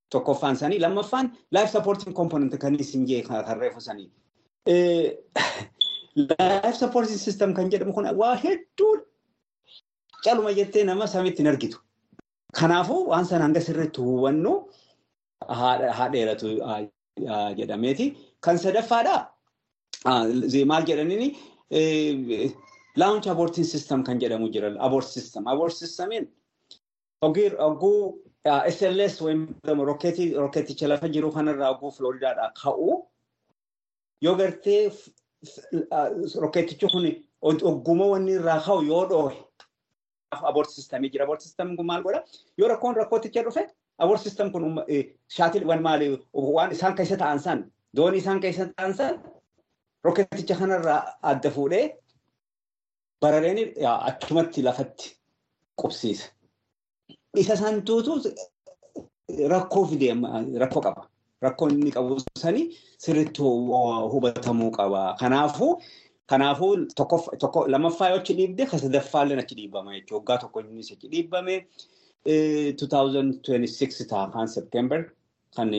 Tokkoffaan 0.10 0.56
sanii 0.62 0.80
lammaffaan 0.80 1.32
life 1.52 1.72
supporting 1.72 2.14
component 2.20 2.54
kan 2.64 2.76
isin 2.84 3.06
jee 3.10 3.22
kan 3.28 3.60
reefu 3.60 3.82
sanii. 3.88 4.10
Life 6.16 6.78
supporting 6.80 7.18
system 7.18 7.54
kan 7.54 7.70
jedhamu 7.72 7.94
kun 7.94 8.08
waa 8.22 8.36
hedduu 8.44 8.94
caluma 10.24 10.54
jettee 10.60 10.84
nama 10.84 11.08
samitti 11.08 11.44
hin 11.44 11.52
argitu. 11.54 11.78
Kanaafuu 12.60 13.02
waan 13.12 13.26
sana 13.26 13.44
hanga 13.48 13.62
sirriitti 13.68 14.02
hubannu 14.02 14.54
haa 15.50 16.10
dheeratu 16.14 16.48
jedhameeti. 17.58 18.06
Kan 18.40 18.58
sadaffaadha 18.58 19.18
maal 20.72 20.84
jedhaniini 20.90 21.28
launch 22.96 23.28
aborting 23.28 23.66
system 23.66 24.04
kan 24.04 24.20
jedhamu 24.20 24.50
jira. 24.54 24.70
Abort 24.80 25.08
system. 25.08 25.48
Abort 25.48 25.74
systemiin 25.74 26.28
oguu 27.22 28.22
SLS 28.76 29.22
rokkeeticha 29.66 30.88
lafa 30.88 31.08
jiru 31.10 31.32
kanarraa 31.32 31.70
oguu 31.76 31.92
Flooridaadhaa 31.92 32.52
ka'u 32.62 33.08
yoo 34.22 34.36
gartee 34.36 34.92
rokkeetichi 36.42 36.88
kun 36.88 37.06
ogguma 37.72 38.06
wanni 38.14 38.32
irraa 38.40 38.60
ka'u 38.68 38.82
yoo 38.84 39.06
dhoohe 39.10 39.38
abort 40.32 40.70
systemii 40.70 41.10
jira. 41.12 41.24
Abort 41.26 41.42
system 41.42 41.76
kun 41.78 41.86
maal 41.86 42.04
godha? 42.04 42.24
Yoo 42.58 42.68
rakkoon 42.70 42.96
rakkooticha 42.96 43.44
dhufe 43.44 43.68
abort 44.00 44.22
system 44.22 44.52
kun 44.52 44.84
shaatil 45.38 45.66
waan 45.68 45.82
maali 45.82 46.08
waan 46.34 46.72
isaan 46.72 46.96
keessa 46.96 47.18
ta'an 47.18 47.40
san 47.40 47.72
doonii 47.98 48.20
isaan 48.24 48.40
keessa 48.42 48.66
ta'an 48.78 48.94
san 48.94 49.20
rokkeeticha 50.06 50.56
kanarraa 50.56 51.02
adda 51.24 51.50
fuudhee 51.52 51.86
barareen 53.22 53.60
achumatti 54.10 54.62
lafatti 54.68 55.16
qubsiisa. 55.82 56.26
Isa 57.42 57.56
santuutu 57.58 58.12
rakkoo 59.54 59.84
rakkoo 60.64 60.82
qaba. 60.88 61.02
Rakkoo 61.42 61.68
inni 61.70 61.92
qabu 61.92 62.18
sanii 62.44 62.66
sirriitti 62.98 63.42
hubatamuu 64.14 64.72
qaba. 64.72 65.16
Kanaafuu 65.20 65.82
kanaafuu 66.28 66.72
tokko 66.96 67.68
lamaffaa 67.68 68.10
yoo 68.10 68.20
achi 68.20 68.34
dhiibde 68.38 68.66
kan 68.66 68.80
sadaffaallee 68.80 69.38
achi 69.44 69.56
dhiibama 69.56 69.92
jechuudha. 69.94 70.16
Waggaa 70.18 70.38
tokko 70.44 70.60
innis 70.60 70.92
achi 70.92 71.08
dhiibame 71.12 71.56
2026 72.26 74.08
ta'a 74.10 74.32
kan 74.34 74.48
September 74.48 75.00
kan 75.56 75.70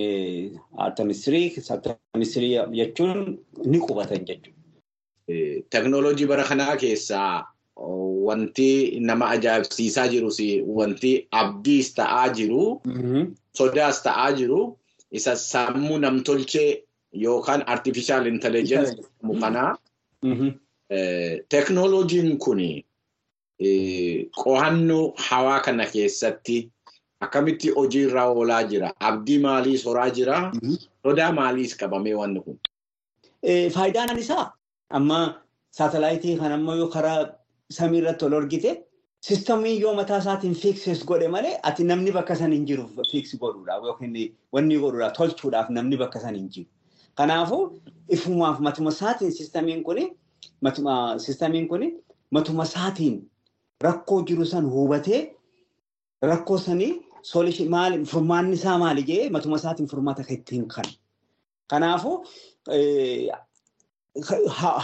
Artemistirii 0.86 1.48
Artemistirii 1.70 2.52
jechuun 2.78 3.38
ni 3.64 3.78
qubatan 3.80 4.24
jechuudha. 4.28 4.55
Teknooloojii 5.70 6.26
bara 6.26 6.44
kanaa 6.44 6.76
keessaa 6.76 7.46
wanti 8.26 9.00
nama 9.00 9.28
ajaa'ibsiisaa 9.36 10.08
jirus 10.08 10.38
wanti 10.78 11.28
abdiis 11.30 11.94
ta'aa 11.94 12.28
jiru 12.38 12.80
sodaas 13.58 14.02
ta'aa 14.02 14.32
jiru 14.38 14.60
isa 15.10 15.36
sammuu 15.36 15.98
namtolchee 15.98 16.82
yookaan 17.24 17.62
artificial 17.66 18.26
intelligence 18.26 18.96
kanaa 19.40 19.76
teknooloojiin 21.48 22.38
kun 22.38 22.60
qo'annoo 24.42 25.14
hawaa 25.28 25.60
kana 25.60 25.86
keessatti 25.86 26.70
akkamitti 27.20 27.68
hojiirra 27.76 28.24
oolaa 28.30 28.62
jira 28.70 28.92
abdii 29.00 29.38
maaliis 29.38 29.84
horaa 29.86 30.10
jira 30.10 30.52
sodaa 31.02 31.32
maaliis 31.32 31.76
qabamee 31.76 32.14
wanni 32.14 32.40
kun. 32.40 32.58
Faayidaan 33.74 34.18
isaa 34.18 34.52
amma 34.90 35.18
saatalaayitii 35.78 36.36
kan 36.38 36.52
ammoo 36.52 36.74
yoo 36.76 36.88
karaa 36.88 37.18
samii 37.78 37.98
irratti 38.02 38.24
ol 38.24 38.34
argite 38.40 38.70
sistamiin 39.28 39.80
yoo 39.80 39.94
mataa 39.94 40.18
isaatiin 40.22 40.54
fiiksis 40.54 41.04
godhe 41.06 41.28
malee 41.28 41.54
ati 41.62 41.84
namni 41.84 42.12
bakka 42.12 42.36
san 42.36 42.52
hin 42.52 42.66
jiru 42.66 42.84
fiiksi 43.10 43.38
godhuudhaaf 43.38 43.84
yookiin 43.84 44.36
wanni 44.52 44.78
godhuudhaaf 44.82 45.12
tolchuudhaaf 45.18 45.70
namni 45.70 45.96
bakka 45.96 46.20
san 46.20 46.34
hin 46.34 46.48
jiru. 46.50 46.68
Kanaafuu 47.14 47.80
ifumaaf 48.08 48.60
matuma 48.60 48.90
isaatiin 48.90 49.32
sistamiin 49.32 49.82
kuni 51.68 51.94
matuma 52.32 52.64
isaatiin 52.64 53.30
rakkoo 53.80 54.22
jiru 54.28 54.44
san 54.46 54.64
hubatee 54.70 55.20
rakkoo 56.22 56.58
sanii 56.58 56.92
furmaanni 58.12 58.54
isaa 58.54 58.78
maali 58.78 59.02
jee 59.02 59.28
matuma 59.30 59.56
isaatiin 59.56 59.88
furmaata 59.88 60.22
ittiin 60.28 60.68
kan. 60.68 60.84
Kanaafuu 61.70 62.24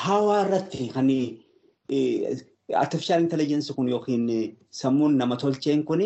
hawaa 0.05 0.45
irratti 0.45 0.89
kan 0.95 1.09
artificial 2.83 3.21
intelligence 3.21 3.73
kun 3.75 3.89
yookiin 3.89 4.57
sammuun 4.71 5.17
nama 5.19 5.37
tolcheen 5.37 5.85
kun 5.85 6.01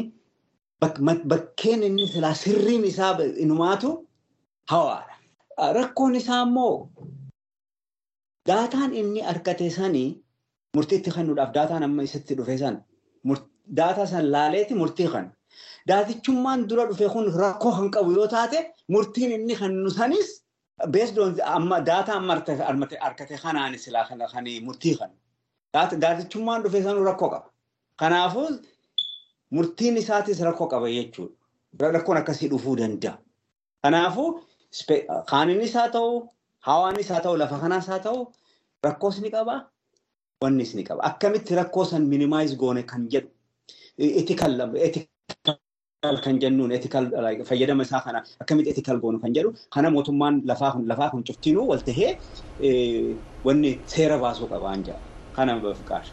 bakkeen 1.28 1.82
inni 1.82 2.06
silaa 2.06 2.34
sirriin 2.34 2.84
isaa 2.84 3.18
inumaatu 3.36 4.08
hawaadha. 4.70 5.14
Rakkoon 5.72 6.16
isaa 6.16 6.42
immoo 6.42 6.88
daataan 8.48 8.92
inni 8.94 9.22
argate 9.22 9.70
sanii 9.70 10.22
murtiitti 10.76 11.10
kennuudhaaf 11.10 11.52
daataan 11.54 11.82
amma 11.82 12.02
isatti 12.02 12.34
dhufe 12.36 12.58
san 12.58 12.82
daataa 13.76 14.06
san 14.06 14.30
laaleeti 14.32 14.74
murtii 14.74 15.08
kan. 15.08 15.32
Daatichummaan 15.88 16.68
dura 16.68 16.84
dhufe 16.88 17.08
kun 17.12 17.32
rakkoo 17.40 17.72
kan 17.76 17.90
qabu 17.90 18.12
yoo 18.12 18.26
taate 18.28 18.58
murtiin 18.88 19.32
inni 19.32 19.54
kennu 19.56 19.90
sanis 19.90 20.28
based 20.90 21.18
on 21.18 21.36
amma 21.44 21.80
daataa 21.80 22.16
amma 22.16 22.34
argate 23.00 23.36
kanaan 23.42 23.78
silaa 23.78 24.08
kan 24.08 24.18
murtii 24.62 24.96
kan. 24.98 25.10
Daatichummaan 26.00 26.62
dhufe 26.62 26.82
sanuu 26.82 27.04
rakkoo 27.04 27.30
qaba. 27.30 27.50
Kanaafuu 27.96 28.48
murtiin 29.50 29.96
isaatis 29.96 30.40
rakkoo 30.40 30.68
qaba 30.68 30.88
jechuudha. 30.88 31.34
Rakkoon 31.80 32.18
akkasii 32.18 32.48
dhufuu 32.50 32.76
danda'a. 32.76 33.18
Kanaafuu 33.82 34.44
kaaninis 35.30 35.74
haa 35.74 35.88
ta'u, 35.88 36.28
hawaanis 36.58 37.08
haa 37.08 37.20
ta'u, 37.20 37.36
lafa 37.38 37.58
kanaas 37.58 37.86
haa 37.86 37.98
ta'u, 37.98 38.32
rakkoos 38.84 39.20
ni 39.20 39.30
qaba, 39.30 39.70
wannis 40.42 40.74
ni 40.74 40.84
qaba. 40.84 41.02
Akkamitti 41.02 41.54
rakkoo 41.54 41.84
san 41.84 42.06
minimaayiz 42.06 42.56
goone 42.56 42.82
kan 42.82 43.08
jedhu 43.10 43.30
etikal 43.98 44.52
kan 46.24 46.38
jennuun 46.42 46.72
etikal 46.78 47.04
fayyadama 47.48 47.82
isaa 47.88 48.00
kana 48.06 48.20
akkamitti 48.42 48.70
etikal 48.74 48.98
goonu 49.04 49.18
kan 49.24 49.32
jedhu 49.36 49.50
kana 49.74 49.88
mootummaan 49.96 50.34
lafaa 50.50 50.70
kun 50.74 50.84
lafaa 50.92 51.10
kun 51.12 51.22
cuftinuu 51.28 51.66
wal 51.70 51.82
tahee 51.88 52.10
wanni 53.46 53.70
seera 53.94 54.16
baasuu 54.24 54.48
qabaan 54.52 54.80
jedha. 54.86 55.00
Kana 55.36 55.52
bafiqaadha. 55.64 56.12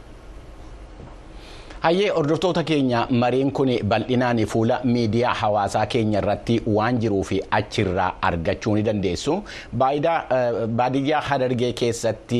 Hayyee 1.83 2.09
hordoftoota 2.15 2.61
keenya 2.63 2.99
mariin 3.11 3.49
kun 3.51 3.67
bal'inaan 3.91 4.37
fuula 4.47 4.79
miidiyaa 4.87 5.33
hawaasaa 5.35 5.85
keenya 5.85 6.19
irratti 6.21 6.53
waan 6.75 6.99
jiruu 7.01 7.23
fi 7.29 7.39
achirraa 7.57 8.13
argachuu 8.21 8.75
ni 8.75 8.83
dandeessu. 8.87 9.33
Baadiyyaa 9.75 11.21
Hadargee 11.29 11.71
keessatti 11.73 12.39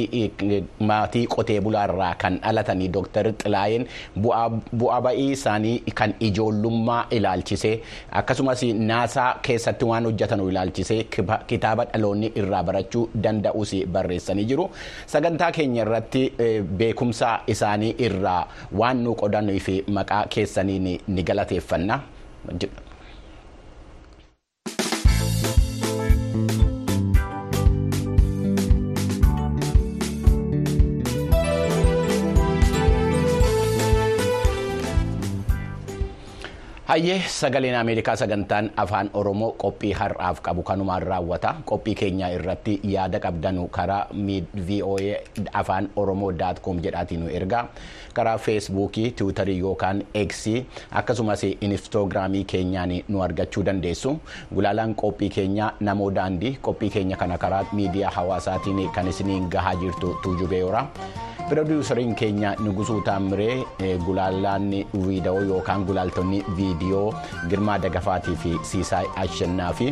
maatii 0.80 1.26
qotee 1.28 1.60
bulaarraa 1.62 2.14
kan 2.22 2.38
dhalatanii 2.46 2.88
Dr. 2.94 3.32
Xilaayeen 3.44 3.88
bu'aa 4.22 5.02
ba'ii 5.08 5.28
isaanii 5.32 5.76
kan 6.02 6.14
ijoollummaa 6.30 7.02
ilaalchisee 7.12 7.74
akkasumas 8.22 8.64
naasaa 8.94 9.28
keessatti 9.50 9.86
waan 9.92 10.06
hojjetan 10.12 10.40
ilaalchisee 10.48 11.02
kitaaba 11.48 11.86
dhaloonni 11.92 12.32
irraa 12.36 12.64
barachuu 12.64 13.10
danda'us 13.28 13.76
barreessanii 13.92 14.46
jiru. 14.54 14.70
Sagantaa 15.06 15.52
keenya 15.52 15.82
irratti 15.84 16.24
beekumsa 16.80 17.36
isaanii 17.48 17.94
irraa 18.10 18.48
waan 18.80 19.04
nu 19.04 19.16
qodanii 19.34 19.60
fi 19.60 19.76
maqaa 19.88 20.26
keessanii 20.36 20.80
ni 21.08 21.24
galateeffanna. 21.24 22.00
Hayyee 36.84 37.22
sagaleen 37.32 37.76
Ameerikaa 37.80 38.16
sagantaan 38.20 38.68
afaan 38.76 39.10
Oromoo 39.16 39.52
qophii 39.56 39.94
har'aaf 39.96 40.42
qabu 40.44 40.64
kanumaan 40.68 41.02
raawwata. 41.04 41.56
Qophii 41.66 41.96
keenya 41.96 42.28
irratti 42.36 42.80
yaada 42.84 43.20
qabdanu 43.24 43.68
karaa 43.72 44.08
VOA 44.68 45.16
afaan 45.54 45.88
Oromoo 45.96 46.32
daatkoom 46.36 46.82
jedhaatiin 46.84 47.24
nu 47.24 47.30
ergaa. 47.32 47.68
Karaa 48.14 48.38
feesbuukii, 48.38 49.12
tiwutarii 49.12 49.60
yookaan 49.60 50.04
eeksii 50.14 50.66
akkasumas 50.92 51.44
inistoogiraamii 51.62 52.44
keenyaan 52.44 52.92
nu 53.08 53.24
argachuu 53.24 53.64
dandeessu. 53.66 54.20
Gulaalaan 54.54 54.96
qophii 54.96 55.30
keenyaa 55.30 55.74
namoo 55.80 56.12
daandii 56.12 56.58
qophii 56.62 56.90
keenya 56.90 57.16
kana 57.18 57.38
karaa 57.38 57.64
miidiyaa 57.72 58.12
hawaasaatiin 58.12 58.90
kan 58.92 59.08
isiniin 59.08 59.48
gahaa 59.50 59.76
jirtu 59.76 60.18
tuujubee 60.24 60.60
yoora. 60.60 60.88
Pirooduusariin 61.50 62.16
keenya 62.16 62.56
Nugusuu 62.60 63.02
Taamiree 63.04 63.66
gulaalaan 64.06 64.70
viidiyoo 64.94 65.42
yookaan 65.44 65.84
gulaaltonni 65.86 66.40
viidiyoo 66.58 66.83
Girmaa 67.50 67.78
Dagafaatii 67.80 68.36
fi 68.36 68.52
Siisaay 68.72 69.06
Ashannaa 69.24 69.72
fi 69.74 69.88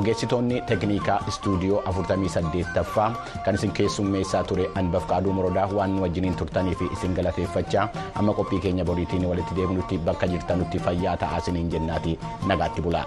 ogeessitoonni 0.00 0.60
teeknikaa 0.70 1.18
istuudiyoo 1.28 1.82
48ffaa 1.92 3.08
kan 3.44 3.54
isin 3.60 3.72
keessummeessaa 3.80 4.44
ture 4.44 4.68
Anbaf 4.82 5.06
Qaaduu 5.12 5.32
Morodaa 5.38 5.68
waan 5.78 5.98
wajjiniin 6.04 6.36
turtanii 6.42 6.74
fi 6.74 6.90
isin 6.98 7.14
galateeffachaa 7.20 7.88
amma 8.14 8.34
qophii 8.40 8.60
keenya 8.66 8.84
boriitiin 8.84 9.26
walitti 9.32 9.54
deebinutti 9.60 9.98
bakka 10.10 10.26
jirtanutti 10.34 10.78
fayyaa 10.88 11.16
ta'aa 11.24 11.38
isiniin 11.44 11.70
jennaati 11.76 12.18
nagaatti 12.46 12.82
bulaa. 12.88 13.06